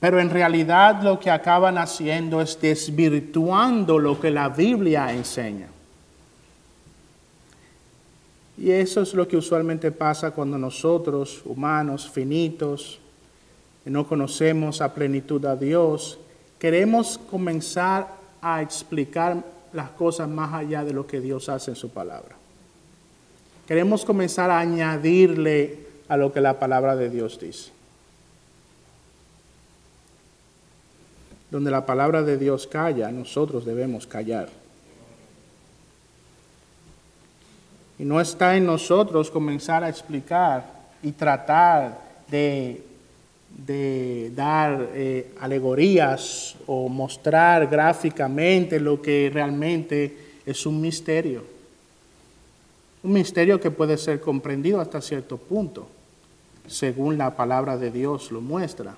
Pero 0.00 0.18
en 0.18 0.30
realidad 0.30 1.00
lo 1.00 1.20
que 1.20 1.30
acaban 1.30 1.78
haciendo 1.78 2.40
es 2.40 2.60
desvirtuando 2.60 4.00
lo 4.00 4.20
que 4.20 4.32
la 4.32 4.48
Biblia 4.48 5.12
enseña. 5.12 5.68
Y 8.58 8.72
eso 8.72 9.02
es 9.02 9.14
lo 9.14 9.28
que 9.28 9.36
usualmente 9.36 9.92
pasa 9.92 10.32
cuando 10.32 10.58
nosotros, 10.58 11.42
humanos 11.44 12.10
finitos, 12.10 12.98
no 13.84 14.06
conocemos 14.06 14.80
a 14.80 14.92
plenitud 14.92 15.44
a 15.46 15.54
Dios, 15.54 16.18
queremos 16.58 17.18
comenzar 17.30 18.08
a 18.40 18.60
explicar 18.60 19.42
las 19.72 19.90
cosas 19.90 20.28
más 20.28 20.52
allá 20.52 20.84
de 20.84 20.92
lo 20.92 21.06
que 21.06 21.20
Dios 21.20 21.48
hace 21.48 21.70
en 21.70 21.76
su 21.76 21.90
palabra. 21.90 22.41
Queremos 23.72 24.04
comenzar 24.04 24.50
a 24.50 24.58
añadirle 24.58 25.78
a 26.06 26.18
lo 26.18 26.30
que 26.30 26.42
la 26.42 26.58
palabra 26.58 26.94
de 26.94 27.08
Dios 27.08 27.40
dice. 27.40 27.70
Donde 31.50 31.70
la 31.70 31.86
palabra 31.86 32.22
de 32.22 32.36
Dios 32.36 32.66
calla, 32.66 33.10
nosotros 33.10 33.64
debemos 33.64 34.06
callar. 34.06 34.50
Y 37.98 38.04
no 38.04 38.20
está 38.20 38.58
en 38.58 38.66
nosotros 38.66 39.30
comenzar 39.30 39.82
a 39.84 39.88
explicar 39.88 40.66
y 41.02 41.12
tratar 41.12 41.98
de, 42.28 42.82
dar 44.36 44.90
eh, 44.92 45.32
alegorías 45.40 46.56
o 46.66 46.90
mostrar 46.90 47.68
gráficamente 47.68 48.78
lo 48.78 49.00
que 49.00 49.30
realmente 49.32 50.14
es 50.44 50.66
un 50.66 50.78
misterio. 50.78 51.61
Un 53.02 53.12
misterio 53.12 53.58
que 53.58 53.70
puede 53.70 53.98
ser 53.98 54.20
comprendido 54.20 54.80
hasta 54.80 55.00
cierto 55.00 55.36
punto, 55.36 55.88
según 56.66 57.18
la 57.18 57.34
palabra 57.34 57.76
de 57.76 57.90
Dios 57.90 58.30
lo 58.30 58.40
muestra. 58.40 58.96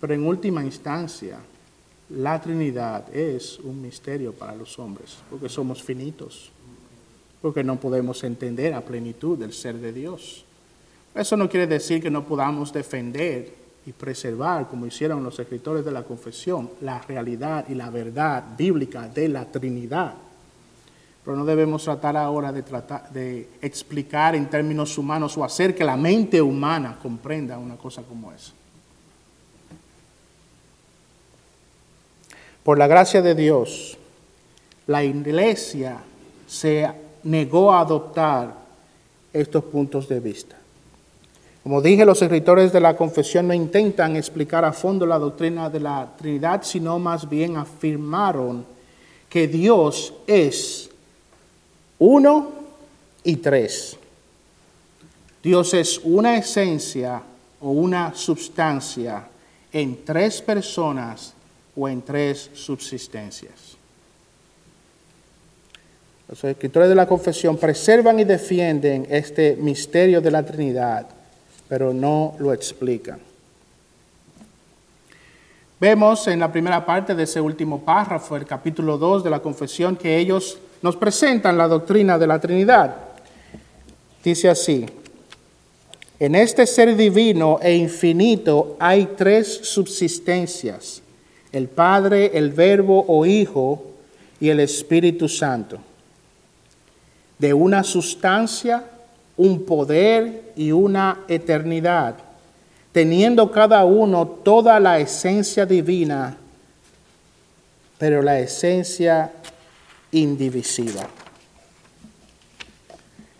Pero 0.00 0.14
en 0.14 0.26
última 0.26 0.64
instancia, 0.64 1.38
la 2.08 2.40
Trinidad 2.40 3.14
es 3.14 3.58
un 3.58 3.82
misterio 3.82 4.32
para 4.32 4.54
los 4.54 4.78
hombres, 4.78 5.18
porque 5.28 5.50
somos 5.50 5.82
finitos, 5.82 6.50
porque 7.42 7.62
no 7.62 7.76
podemos 7.76 8.24
entender 8.24 8.72
a 8.72 8.80
plenitud 8.80 9.38
del 9.38 9.52
ser 9.52 9.76
de 9.76 9.92
Dios. 9.92 10.44
Eso 11.14 11.36
no 11.36 11.48
quiere 11.48 11.66
decir 11.66 12.02
que 12.02 12.10
no 12.10 12.24
podamos 12.24 12.72
defender 12.72 13.52
y 13.84 13.92
preservar, 13.92 14.68
como 14.68 14.86
hicieron 14.86 15.22
los 15.22 15.38
escritores 15.38 15.84
de 15.84 15.90
la 15.90 16.04
confesión, 16.04 16.70
la 16.80 17.00
realidad 17.02 17.66
y 17.68 17.74
la 17.74 17.90
verdad 17.90 18.44
bíblica 18.56 19.08
de 19.08 19.28
la 19.28 19.44
Trinidad. 19.44 20.14
Pero 21.24 21.36
no 21.36 21.44
debemos 21.44 21.84
tratar 21.84 22.16
ahora 22.16 22.50
de, 22.50 22.62
tratar, 22.62 23.10
de 23.10 23.48
explicar 23.60 24.34
en 24.34 24.48
términos 24.48 24.96
humanos 24.96 25.36
o 25.36 25.44
hacer 25.44 25.74
que 25.74 25.84
la 25.84 25.96
mente 25.96 26.40
humana 26.40 26.98
comprenda 27.00 27.58
una 27.58 27.76
cosa 27.76 28.02
como 28.02 28.32
esa. 28.32 28.52
Por 32.62 32.78
la 32.78 32.86
gracia 32.86 33.22
de 33.22 33.34
Dios, 33.34 33.98
la 34.86 35.04
iglesia 35.04 35.98
se 36.46 36.90
negó 37.22 37.72
a 37.72 37.80
adoptar 37.80 38.54
estos 39.32 39.64
puntos 39.64 40.08
de 40.08 40.20
vista. 40.20 40.56
Como 41.62 41.82
dije, 41.82 42.04
los 42.04 42.20
escritores 42.22 42.72
de 42.72 42.80
la 42.80 42.96
confesión 42.96 43.46
no 43.46 43.54
intentan 43.54 44.16
explicar 44.16 44.64
a 44.64 44.72
fondo 44.72 45.06
la 45.06 45.18
doctrina 45.18 45.68
de 45.68 45.80
la 45.80 46.10
Trinidad, 46.16 46.62
sino 46.62 46.98
más 46.98 47.28
bien 47.28 47.56
afirmaron 47.56 48.64
que 49.28 49.46
Dios 49.46 50.14
es 50.26 50.89
uno 52.00 52.50
y 53.22 53.36
tres. 53.36 53.96
Dios 55.42 55.72
es 55.74 55.98
una 56.02 56.36
esencia 56.36 57.22
o 57.60 57.70
una 57.70 58.14
sustancia 58.14 59.28
en 59.72 60.04
tres 60.04 60.42
personas 60.42 61.34
o 61.76 61.88
en 61.88 62.02
tres 62.02 62.50
subsistencias. 62.54 63.76
Los 66.28 66.44
escritores 66.44 66.88
de 66.88 66.94
la 66.94 67.06
confesión 67.06 67.56
preservan 67.56 68.20
y 68.20 68.24
defienden 68.24 69.06
este 69.10 69.56
misterio 69.56 70.20
de 70.20 70.30
la 70.30 70.44
Trinidad, 70.44 71.06
pero 71.68 71.92
no 71.92 72.34
lo 72.38 72.52
explican. 72.52 73.18
Vemos 75.80 76.28
en 76.28 76.38
la 76.38 76.52
primera 76.52 76.84
parte 76.84 77.14
de 77.14 77.24
ese 77.24 77.40
último 77.40 77.80
párrafo, 77.80 78.36
el 78.36 78.44
capítulo 78.44 78.96
2 78.96 79.24
de 79.24 79.30
la 79.30 79.40
confesión, 79.40 79.96
que 79.96 80.18
ellos 80.18 80.58
nos 80.82 80.96
presentan 80.96 81.58
la 81.58 81.68
doctrina 81.68 82.18
de 82.18 82.26
la 82.26 82.38
Trinidad. 82.38 82.94
Dice 84.24 84.48
así, 84.48 84.86
en 86.18 86.34
este 86.34 86.66
ser 86.66 86.96
divino 86.96 87.58
e 87.62 87.74
infinito 87.74 88.76
hay 88.78 89.14
tres 89.16 89.60
subsistencias, 89.62 91.02
el 91.52 91.68
Padre, 91.68 92.32
el 92.34 92.50
Verbo 92.50 93.04
o 93.08 93.24
Hijo 93.24 93.82
y 94.38 94.50
el 94.50 94.60
Espíritu 94.60 95.28
Santo. 95.28 95.78
De 97.38 97.54
una 97.54 97.82
sustancia, 97.82 98.84
un 99.36 99.64
poder 99.64 100.52
y 100.56 100.72
una 100.72 101.20
eternidad, 101.28 102.16
teniendo 102.92 103.50
cada 103.50 103.84
uno 103.84 104.26
toda 104.26 104.78
la 104.78 104.98
esencia 104.98 105.64
divina, 105.64 106.36
pero 107.96 108.20
la 108.20 108.38
esencia 108.38 109.32
indivisible. 110.12 111.02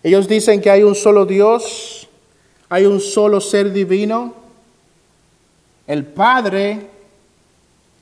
Ellos 0.03 0.27
dicen 0.29 0.61
que 0.61 0.71
hay 0.71 0.83
un 0.83 0.95
solo 0.95 1.27
Dios, 1.27 2.09
hay 2.69 2.87
un 2.87 3.01
solo 3.01 3.41
ser 3.41 3.73
divino. 3.73 4.35
El 5.87 6.07
Padre 6.07 6.87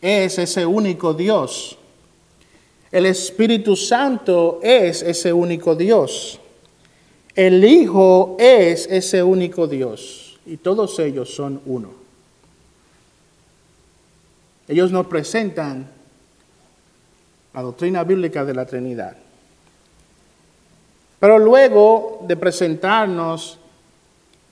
es 0.01 0.39
ese 0.39 0.65
único 0.65 1.15
Dios. 1.15 1.77
El 2.93 3.07
Espíritu 3.07 3.77
Santo 3.77 4.61
es 4.63 5.03
ese 5.03 5.33
único 5.33 5.75
Dios. 5.75 6.39
El 7.35 7.65
Hijo 7.65 8.37
es 8.39 8.87
ese 8.91 9.23
único 9.23 9.67
Dios. 9.67 10.39
Y 10.47 10.57
todos 10.57 10.99
ellos 10.99 11.35
son 11.35 11.61
uno. 11.67 11.91
Ellos 14.69 14.93
nos 14.93 15.07
presentan 15.07 15.91
la 17.59 17.65
doctrina 17.65 18.05
bíblica 18.05 18.45
de 18.45 18.55
la 18.55 18.67
Trinidad. 18.67 19.17
Pero 21.19 21.41
luego 21.41 22.21
de 22.25 22.37
presentarnos 22.37 23.59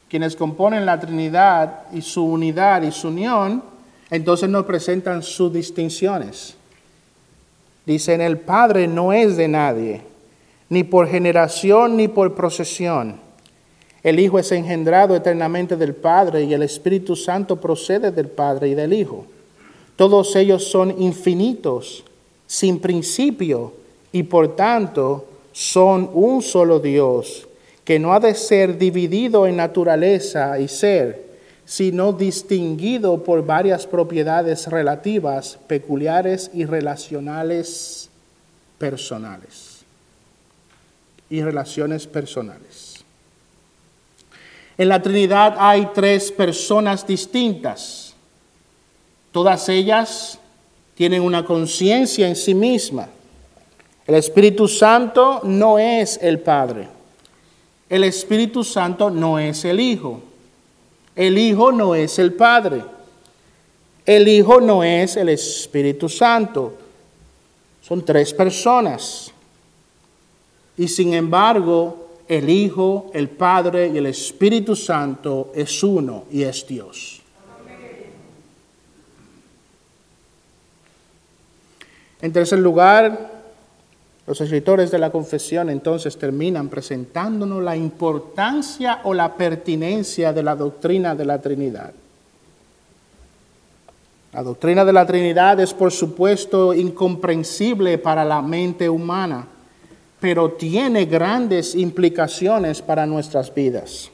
quienes 0.08 0.34
componen 0.34 0.84
la 0.84 0.98
Trinidad 0.98 1.84
y 1.92 2.02
su 2.02 2.24
unidad 2.24 2.82
y 2.82 2.90
su 2.90 3.06
unión, 3.06 3.62
entonces 4.10 4.48
nos 4.48 4.64
presentan 4.64 5.22
sus 5.22 5.52
distinciones. 5.52 6.56
Dicen, 7.84 8.20
el 8.20 8.38
Padre 8.38 8.88
no 8.88 9.12
es 9.12 9.36
de 9.36 9.46
nadie, 9.46 10.02
ni 10.68 10.82
por 10.82 11.06
generación 11.06 11.96
ni 11.96 12.08
por 12.08 12.34
procesión. 12.34 13.20
El 14.02 14.18
Hijo 14.18 14.40
es 14.40 14.50
engendrado 14.50 15.14
eternamente 15.14 15.76
del 15.76 15.94
Padre 15.94 16.42
y 16.42 16.52
el 16.52 16.64
Espíritu 16.64 17.14
Santo 17.14 17.60
procede 17.60 18.10
del 18.10 18.26
Padre 18.26 18.70
y 18.70 18.74
del 18.74 18.92
Hijo. 18.92 19.26
Todos 19.94 20.34
ellos 20.34 20.64
son 20.64 21.00
infinitos, 21.00 22.02
sin 22.46 22.80
principio, 22.80 23.74
y 24.12 24.22
por 24.22 24.56
tanto 24.56 25.26
son 25.52 26.10
un 26.12 26.42
solo 26.42 26.80
Dios 26.80 27.46
que 27.86 27.98
no 28.00 28.12
ha 28.12 28.20
de 28.20 28.34
ser 28.34 28.78
dividido 28.78 29.46
en 29.46 29.56
naturaleza 29.56 30.58
y 30.58 30.66
ser, 30.66 31.24
sino 31.64 32.12
distinguido 32.12 33.22
por 33.22 33.46
varias 33.46 33.86
propiedades 33.86 34.66
relativas, 34.66 35.58
peculiares 35.68 36.50
y 36.52 36.64
relacionales 36.64 38.10
personales. 38.78 39.84
Y 41.30 41.42
relaciones 41.42 42.08
personales. 42.08 43.04
En 44.78 44.88
la 44.88 45.00
Trinidad 45.00 45.54
hay 45.58 45.88
tres 45.94 46.32
personas 46.32 47.06
distintas. 47.06 48.14
Todas 49.30 49.68
ellas 49.68 50.40
tienen 50.96 51.22
una 51.22 51.44
conciencia 51.44 52.26
en 52.26 52.34
sí 52.34 52.54
misma. 52.54 53.08
El 54.06 54.14
Espíritu 54.14 54.66
Santo 54.66 55.42
no 55.44 55.78
es 55.78 56.18
el 56.22 56.40
Padre. 56.40 56.88
El 57.88 58.02
Espíritu 58.02 58.64
Santo 58.64 59.10
no 59.10 59.38
es 59.38 59.64
el 59.66 59.78
Hijo. 59.78 60.22
El 61.14 61.36
Hijo 61.36 61.70
no 61.70 61.94
es 61.94 62.18
el 62.18 62.32
Padre. 62.32 62.82
El 64.06 64.26
Hijo 64.26 64.60
no 64.60 64.82
es 64.82 65.16
el 65.16 65.28
Espíritu 65.28 66.08
Santo. 66.08 66.74
Son 67.82 68.02
tres 68.02 68.32
personas. 68.32 69.30
Y 70.78 70.88
sin 70.88 71.12
embargo, 71.12 72.08
el 72.26 72.48
Hijo, 72.48 73.10
el 73.12 73.28
Padre 73.28 73.90
y 73.92 73.98
el 73.98 74.06
Espíritu 74.06 74.74
Santo 74.74 75.52
es 75.54 75.82
uno 75.82 76.24
y 76.30 76.42
es 76.42 76.66
Dios. 76.66 77.15
En 82.20 82.32
tercer 82.32 82.58
lugar, 82.58 83.36
los 84.26 84.40
escritores 84.40 84.90
de 84.90 84.98
la 84.98 85.10
confesión 85.10 85.70
entonces 85.70 86.16
terminan 86.16 86.68
presentándonos 86.68 87.62
la 87.62 87.76
importancia 87.76 89.00
o 89.04 89.14
la 89.14 89.34
pertinencia 89.34 90.32
de 90.32 90.42
la 90.42 90.56
doctrina 90.56 91.14
de 91.14 91.24
la 91.24 91.40
Trinidad. 91.40 91.92
La 94.32 94.42
doctrina 94.42 94.84
de 94.84 94.92
la 94.92 95.06
Trinidad 95.06 95.60
es 95.60 95.72
por 95.72 95.92
supuesto 95.92 96.74
incomprensible 96.74 97.98
para 97.98 98.24
la 98.24 98.42
mente 98.42 98.88
humana, 98.88 99.46
pero 100.20 100.52
tiene 100.52 101.06
grandes 101.06 101.74
implicaciones 101.74 102.82
para 102.82 103.06
nuestras 103.06 103.54
vidas. 103.54 104.10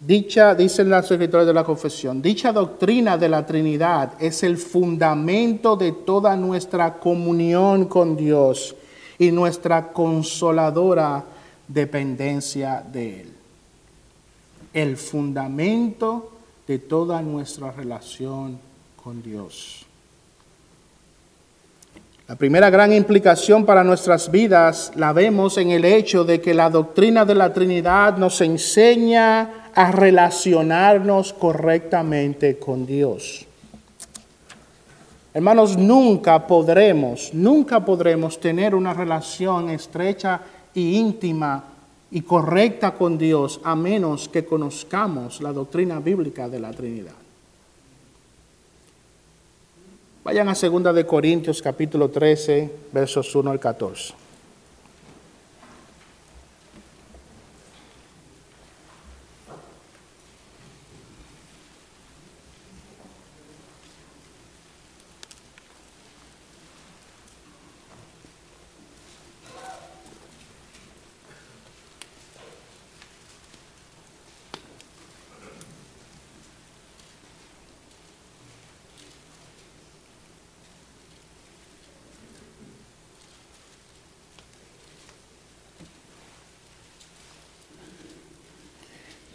Dicha, 0.00 0.54
dicen 0.54 0.90
los 0.90 1.10
escritores 1.10 1.46
de 1.46 1.52
la 1.52 1.64
confesión, 1.64 2.22
dicha 2.22 2.52
doctrina 2.52 3.18
de 3.18 3.28
la 3.28 3.44
Trinidad 3.44 4.12
es 4.20 4.44
el 4.44 4.56
fundamento 4.56 5.76
de 5.76 5.90
toda 5.90 6.36
nuestra 6.36 6.94
comunión 6.94 7.86
con 7.86 8.16
Dios 8.16 8.76
y 9.18 9.32
nuestra 9.32 9.92
consoladora 9.92 11.24
dependencia 11.66 12.84
de 12.92 13.22
Él. 13.22 13.32
El 14.72 14.96
fundamento 14.96 16.32
de 16.68 16.78
toda 16.78 17.20
nuestra 17.20 17.72
relación 17.72 18.60
con 19.02 19.20
Dios. 19.20 19.84
La 22.28 22.36
primera 22.36 22.68
gran 22.68 22.92
implicación 22.92 23.64
para 23.64 23.82
nuestras 23.82 24.30
vidas 24.30 24.92
la 24.94 25.14
vemos 25.14 25.56
en 25.56 25.70
el 25.70 25.86
hecho 25.86 26.24
de 26.24 26.42
que 26.42 26.52
la 26.52 26.68
doctrina 26.68 27.24
de 27.24 27.34
la 27.34 27.54
Trinidad 27.54 28.18
nos 28.18 28.42
enseña 28.42 29.67
a 29.78 29.92
relacionarnos 29.92 31.32
correctamente 31.32 32.58
con 32.58 32.84
Dios. 32.84 33.46
Hermanos, 35.32 35.76
nunca 35.76 36.48
podremos, 36.48 37.32
nunca 37.32 37.84
podremos 37.84 38.40
tener 38.40 38.74
una 38.74 38.92
relación 38.92 39.70
estrecha 39.70 40.40
y 40.74 40.96
íntima 40.96 41.62
y 42.10 42.22
correcta 42.22 42.94
con 42.94 43.16
Dios 43.16 43.60
a 43.62 43.76
menos 43.76 44.28
que 44.28 44.44
conozcamos 44.44 45.40
la 45.40 45.52
doctrina 45.52 46.00
bíblica 46.00 46.48
de 46.48 46.58
la 46.58 46.72
Trinidad. 46.72 47.14
Vayan 50.24 50.48
a 50.48 50.54
2 50.54 50.92
de 50.92 51.06
Corintios 51.06 51.62
capítulo 51.62 52.08
13, 52.08 52.68
versos 52.92 53.32
1 53.32 53.48
al 53.48 53.60
14. 53.60 54.27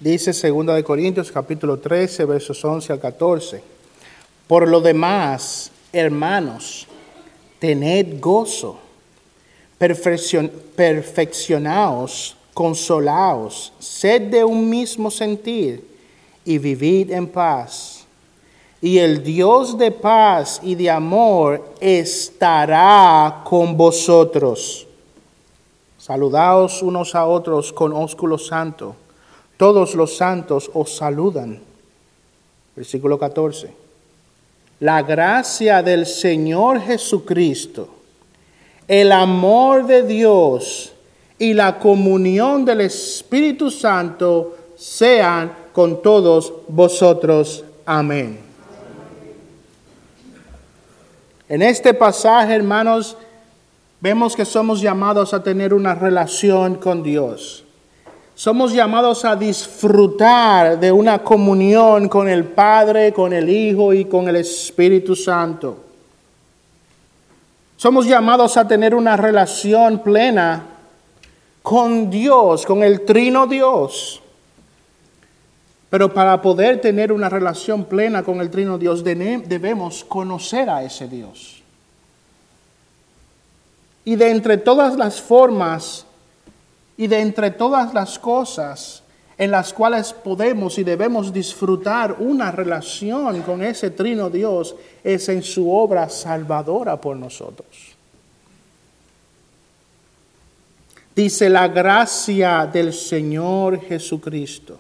Dice 0.03 0.33
2 0.33 0.75
de 0.75 0.83
Corintios 0.83 1.31
capítulo 1.31 1.79
13 1.79 2.25
versos 2.25 2.65
11 2.65 2.91
al 2.91 2.99
14. 2.99 3.63
Por 4.47 4.67
lo 4.67 4.81
demás, 4.81 5.71
hermanos, 5.93 6.85
tened 7.57 8.19
gozo, 8.19 8.79
perfeccionaos, 9.77 12.35
consolaos, 12.53 13.71
sed 13.79 14.23
de 14.23 14.43
un 14.43 14.69
mismo 14.69 15.09
sentir 15.09 15.87
y 16.43 16.57
vivid 16.57 17.11
en 17.11 17.25
paz. 17.25 18.05
Y 18.81 18.97
el 18.97 19.23
Dios 19.23 19.77
de 19.77 19.91
paz 19.91 20.59
y 20.61 20.75
de 20.75 20.89
amor 20.89 21.63
estará 21.79 23.41
con 23.45 23.77
vosotros. 23.77 24.85
Saludaos 25.97 26.83
unos 26.83 27.15
a 27.15 27.25
otros 27.25 27.71
con 27.71 27.93
ósculo 27.93 28.37
santo. 28.37 28.97
Todos 29.57 29.95
los 29.95 30.17
santos 30.17 30.69
os 30.73 30.95
saludan. 30.95 31.59
Versículo 32.75 33.19
14. 33.19 33.73
La 34.79 35.01
gracia 35.01 35.81
del 35.81 36.05
Señor 36.05 36.81
Jesucristo, 36.81 37.87
el 38.87 39.11
amor 39.11 39.85
de 39.85 40.03
Dios 40.03 40.93
y 41.37 41.53
la 41.53 41.79
comunión 41.79 42.65
del 42.65 42.81
Espíritu 42.81 43.71
Santo 43.71 44.57
sean 44.75 45.53
con 45.71 46.01
todos 46.01 46.53
vosotros. 46.67 47.63
Amén. 47.85 48.39
En 51.47 51.61
este 51.61 51.93
pasaje, 51.93 52.55
hermanos, 52.55 53.15
vemos 54.01 54.35
que 54.35 54.45
somos 54.45 54.81
llamados 54.81 55.33
a 55.33 55.43
tener 55.43 55.73
una 55.73 55.93
relación 55.93 56.75
con 56.75 57.03
Dios. 57.03 57.62
Somos 58.35 58.73
llamados 58.73 59.25
a 59.25 59.35
disfrutar 59.35 60.79
de 60.79 60.91
una 60.91 61.19
comunión 61.23 62.09
con 62.09 62.27
el 62.27 62.45
Padre, 62.45 63.13
con 63.13 63.31
el 63.31 63.47
Hijo 63.47 63.93
y 63.93 64.05
con 64.05 64.27
el 64.27 64.37
Espíritu 64.37 65.15
Santo. 65.15 65.77
Somos 67.77 68.07
llamados 68.07 68.57
a 68.57 68.67
tener 68.67 68.95
una 68.95 69.15
relación 69.17 69.99
plena 69.99 70.65
con 71.61 72.09
Dios, 72.09 72.65
con 72.65 72.83
el 72.83 73.05
trino 73.05 73.45
Dios. 73.45 74.21
Pero 75.89 76.11
para 76.11 76.41
poder 76.41 76.81
tener 76.81 77.11
una 77.11 77.29
relación 77.29 77.85
plena 77.85 78.23
con 78.23 78.41
el 78.41 78.49
trino 78.49 78.79
Dios 78.79 79.03
debemos 79.03 80.03
conocer 80.03 80.71
a 80.71 80.83
ese 80.83 81.07
Dios. 81.07 81.61
Y 84.05 84.15
de 84.15 84.31
entre 84.31 84.57
todas 84.57 84.97
las 84.97 85.21
formas 85.21 86.07
y 86.97 87.07
de 87.07 87.19
entre 87.19 87.51
todas 87.51 87.93
las 87.93 88.19
cosas 88.19 89.03
en 89.37 89.51
las 89.51 89.73
cuales 89.73 90.13
podemos 90.13 90.77
y 90.77 90.83
debemos 90.83 91.33
disfrutar 91.33 92.17
una 92.19 92.51
relación 92.51 93.41
con 93.41 93.63
ese 93.63 93.89
trino 93.89 94.29
Dios 94.29 94.75
es 95.03 95.27
en 95.29 95.41
su 95.41 95.71
obra 95.71 96.07
salvadora 96.09 96.99
por 97.01 97.17
nosotros. 97.17 97.93
Dice 101.15 101.49
la 101.49 101.67
gracia 101.67 102.65
del 102.65 102.93
Señor 102.93 103.81
Jesucristo. 103.81 104.79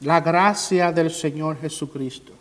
La 0.00 0.20
gracia 0.20 0.92
del 0.92 1.10
Señor 1.10 1.60
Jesucristo. 1.60 2.32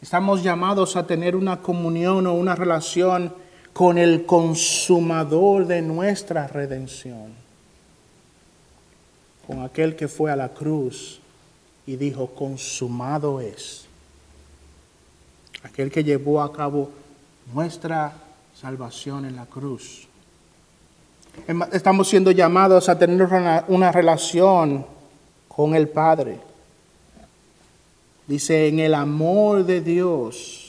Estamos 0.00 0.42
llamados 0.42 0.96
a 0.96 1.06
tener 1.06 1.36
una 1.36 1.60
comunión 1.60 2.26
o 2.26 2.32
una 2.32 2.54
relación 2.54 3.34
con 3.72 3.98
el 3.98 4.26
consumador 4.26 5.66
de 5.66 5.82
nuestra 5.82 6.46
redención, 6.46 7.32
con 9.46 9.62
aquel 9.62 9.96
que 9.96 10.08
fue 10.08 10.30
a 10.30 10.36
la 10.36 10.50
cruz 10.50 11.20
y 11.86 11.96
dijo, 11.96 12.28
consumado 12.28 13.40
es, 13.40 13.86
aquel 15.62 15.90
que 15.90 16.04
llevó 16.04 16.42
a 16.42 16.52
cabo 16.52 16.90
nuestra 17.52 18.12
salvación 18.54 19.24
en 19.24 19.36
la 19.36 19.46
cruz. 19.46 20.06
Estamos 21.72 22.08
siendo 22.08 22.32
llamados 22.32 22.88
a 22.88 22.98
tener 22.98 23.22
una, 23.68 23.92
relación 23.92 24.84
con 25.48 25.74
el 25.74 25.88
Padre 25.88 26.40
Dice, 28.30 28.68
en 28.68 28.78
el 28.78 28.94
amor 28.94 29.66
de 29.66 29.80
Dios, 29.80 30.59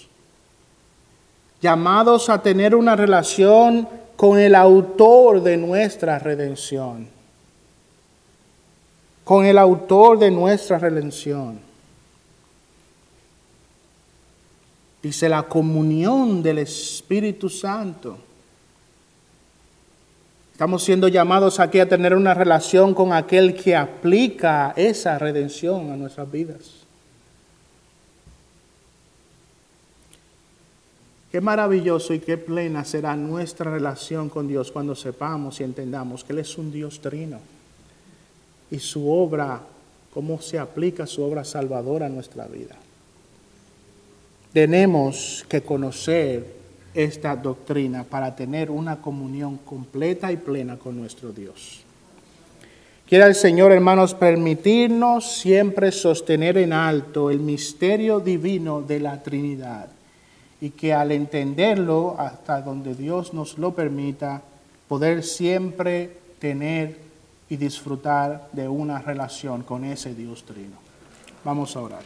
llamados 1.62 2.30
a 2.30 2.42
tener 2.42 2.76
una 2.76 2.96
relación 2.96 3.88
con 4.16 4.40
el 4.40 4.56
autor 4.56 5.42
de 5.42 5.58
nuestra 5.58 6.20
redención, 6.20 7.08
con 9.24 9.46
el 9.46 9.58
autor 9.58 10.20
de 10.20 10.32
nuestra 10.32 10.80
redención. 10.80 11.60
Dice 15.02 15.30
la 15.30 15.44
comunión 15.44 16.44
del 16.44 16.60
Espíritu 16.60 17.50
Santo. 17.50 18.18
Estamos 20.52 20.84
siendo 20.84 21.08
llamados 21.08 21.60
aquí 21.60 21.80
a 21.80 21.90
tener 21.90 22.14
una 22.14 22.36
relación 22.36 22.94
con 22.94 23.14
aquel 23.14 23.56
que 23.56 23.76
aplica 23.76 24.74
esa 24.76 25.18
redención 25.18 25.92
a 25.92 25.96
nuestras 25.96 26.32
vidas. 26.32 26.81
Qué 31.32 31.40
maravilloso 31.40 32.14
y 32.14 32.20
qué 32.20 32.38
plena 32.38 32.84
será 32.84 33.16
nuestra 33.16 33.72
relación 33.72 34.28
con 34.28 34.50
Dios 34.50 34.70
cuando 34.70 34.96
sepamos 34.96 35.62
y 35.62 35.64
entendamos 35.64 36.26
que 36.26 36.34
Él 36.34 36.40
es 36.40 36.58
un 36.58 36.74
Dios 36.74 37.00
trino 37.00 37.40
y 38.70 38.80
su 38.80 39.10
obra, 39.10 39.62
cómo 40.14 40.42
se 40.42 40.60
aplica 40.60 41.08
su 41.08 41.24
obra 41.24 41.46
salvadora 41.46 42.08
a 42.08 42.10
nuestra 42.10 42.48
vida. 42.48 42.76
Tenemos 44.52 45.46
que 45.48 45.62
conocer 45.62 46.46
esta 46.94 47.38
doctrina 47.38 48.04
para 48.04 48.36
tener 48.36 48.70
una 48.70 49.02
comunión 49.02 49.58
completa 49.60 50.34
y 50.34 50.38
plena 50.38 50.78
con 50.78 51.00
nuestro 51.00 51.32
Dios. 51.32 51.84
Quiera 53.08 53.28
el 53.28 53.36
Señor, 53.36 53.72
hermanos, 53.72 54.14
permitirnos 54.14 55.32
siempre 55.32 55.94
sostener 55.94 56.58
en 56.58 56.74
alto 56.74 57.32
el 57.32 57.40
misterio 57.40 58.20
divino 58.20 58.82
de 58.82 59.00
la 59.00 59.24
Trinidad 59.24 59.88
y 60.62 60.70
que 60.70 60.94
al 60.94 61.12
entenderlo 61.12 62.16
hasta 62.20 62.62
donde 62.62 62.94
Dios 62.94 63.34
nos 63.34 63.58
lo 63.58 63.74
permita, 63.74 64.44
poder 64.88 65.24
siempre 65.24 66.18
tener 66.40 67.00
y 67.50 67.58
disfrutar 67.58 68.48
de 68.54 68.70
una 68.70 69.00
relación 69.00 69.64
con 69.64 69.84
ese 69.84 70.14
Dios 70.14 70.46
trino. 70.46 70.78
Vamos 71.44 71.76
a 71.76 71.82
orar. 71.82 72.04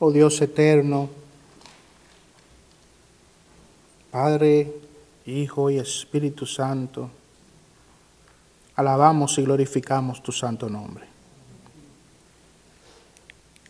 Oh 0.00 0.12
Dios 0.12 0.40
eterno, 0.40 1.10
Padre, 4.10 4.87
Hijo 5.28 5.68
y 5.68 5.78
Espíritu 5.78 6.46
Santo, 6.46 7.10
alabamos 8.76 9.36
y 9.38 9.42
glorificamos 9.42 10.22
tu 10.22 10.32
santo 10.32 10.70
nombre. 10.70 11.04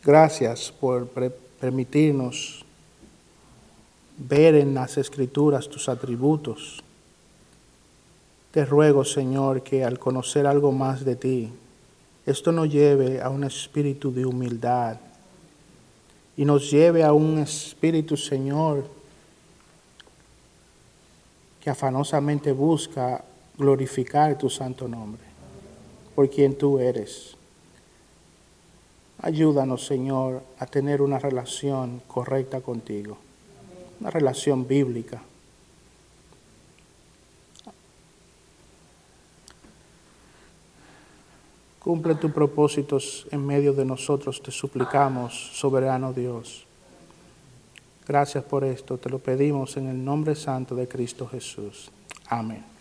Gracias 0.05 0.71
por 0.71 1.09
permitirnos 1.59 2.65
ver 4.17 4.55
en 4.55 4.73
las 4.73 4.99
escrituras 4.99 5.69
tus 5.69 5.89
atributos. 5.89 6.81
Te 8.53 8.65
ruego, 8.65 9.05
Señor, 9.05 9.65
que 9.65 9.83
al 9.83 9.99
conocer 9.99 10.47
algo 10.47 10.71
más 10.71 11.05
de 11.05 11.17
ti, 11.17 11.53
esto 12.25 12.53
nos 12.53 12.71
lleve 12.71 13.21
a 13.21 13.31
un 13.31 13.43
espíritu 13.43 14.13
de 14.13 14.25
humildad 14.25 14.99
y 16.37 16.45
nos 16.45 16.71
lleve 16.71 17.03
a 17.03 17.13
un 17.13 17.39
espíritu, 17.39 18.17
Señor, 18.17 18.98
afanosamente 21.69 22.53
busca 22.53 23.25
glorificar 23.57 24.39
tu 24.39 24.49
santo 24.49 24.87
nombre, 24.87 25.23
por 26.15 26.31
quien 26.31 26.57
tú 26.57 26.79
eres. 26.79 27.37
Ayúdanos, 29.21 29.85
Señor, 29.85 30.45
a 30.61 30.67
tener 30.67 31.03
una 31.03 31.19
relación 31.19 32.01
correcta 32.07 32.61
contigo, 32.61 33.19
una 34.01 34.11
relación 34.11 34.67
bíblica. 34.67 35.21
Cumple 41.81 42.15
tus 42.15 42.31
propósitos 42.31 43.27
en 43.33 43.45
medio 43.45 43.73
de 43.73 43.85
nosotros, 43.85 44.41
te 44.41 44.53
suplicamos, 44.53 45.51
soberano 45.55 46.13
Dios. 46.13 46.68
Gracias 48.09 48.43
por 48.43 48.65
esto, 48.65 48.97
te 48.97 49.11
lo 49.11 49.19
pedimos 49.19 49.77
en 49.77 49.87
el 49.87 50.03
nombre 50.03 50.35
santo 50.35 50.75
de 50.75 50.89
Cristo 50.89 51.29
Jesús. 51.29 51.91
Amén. 52.31 52.78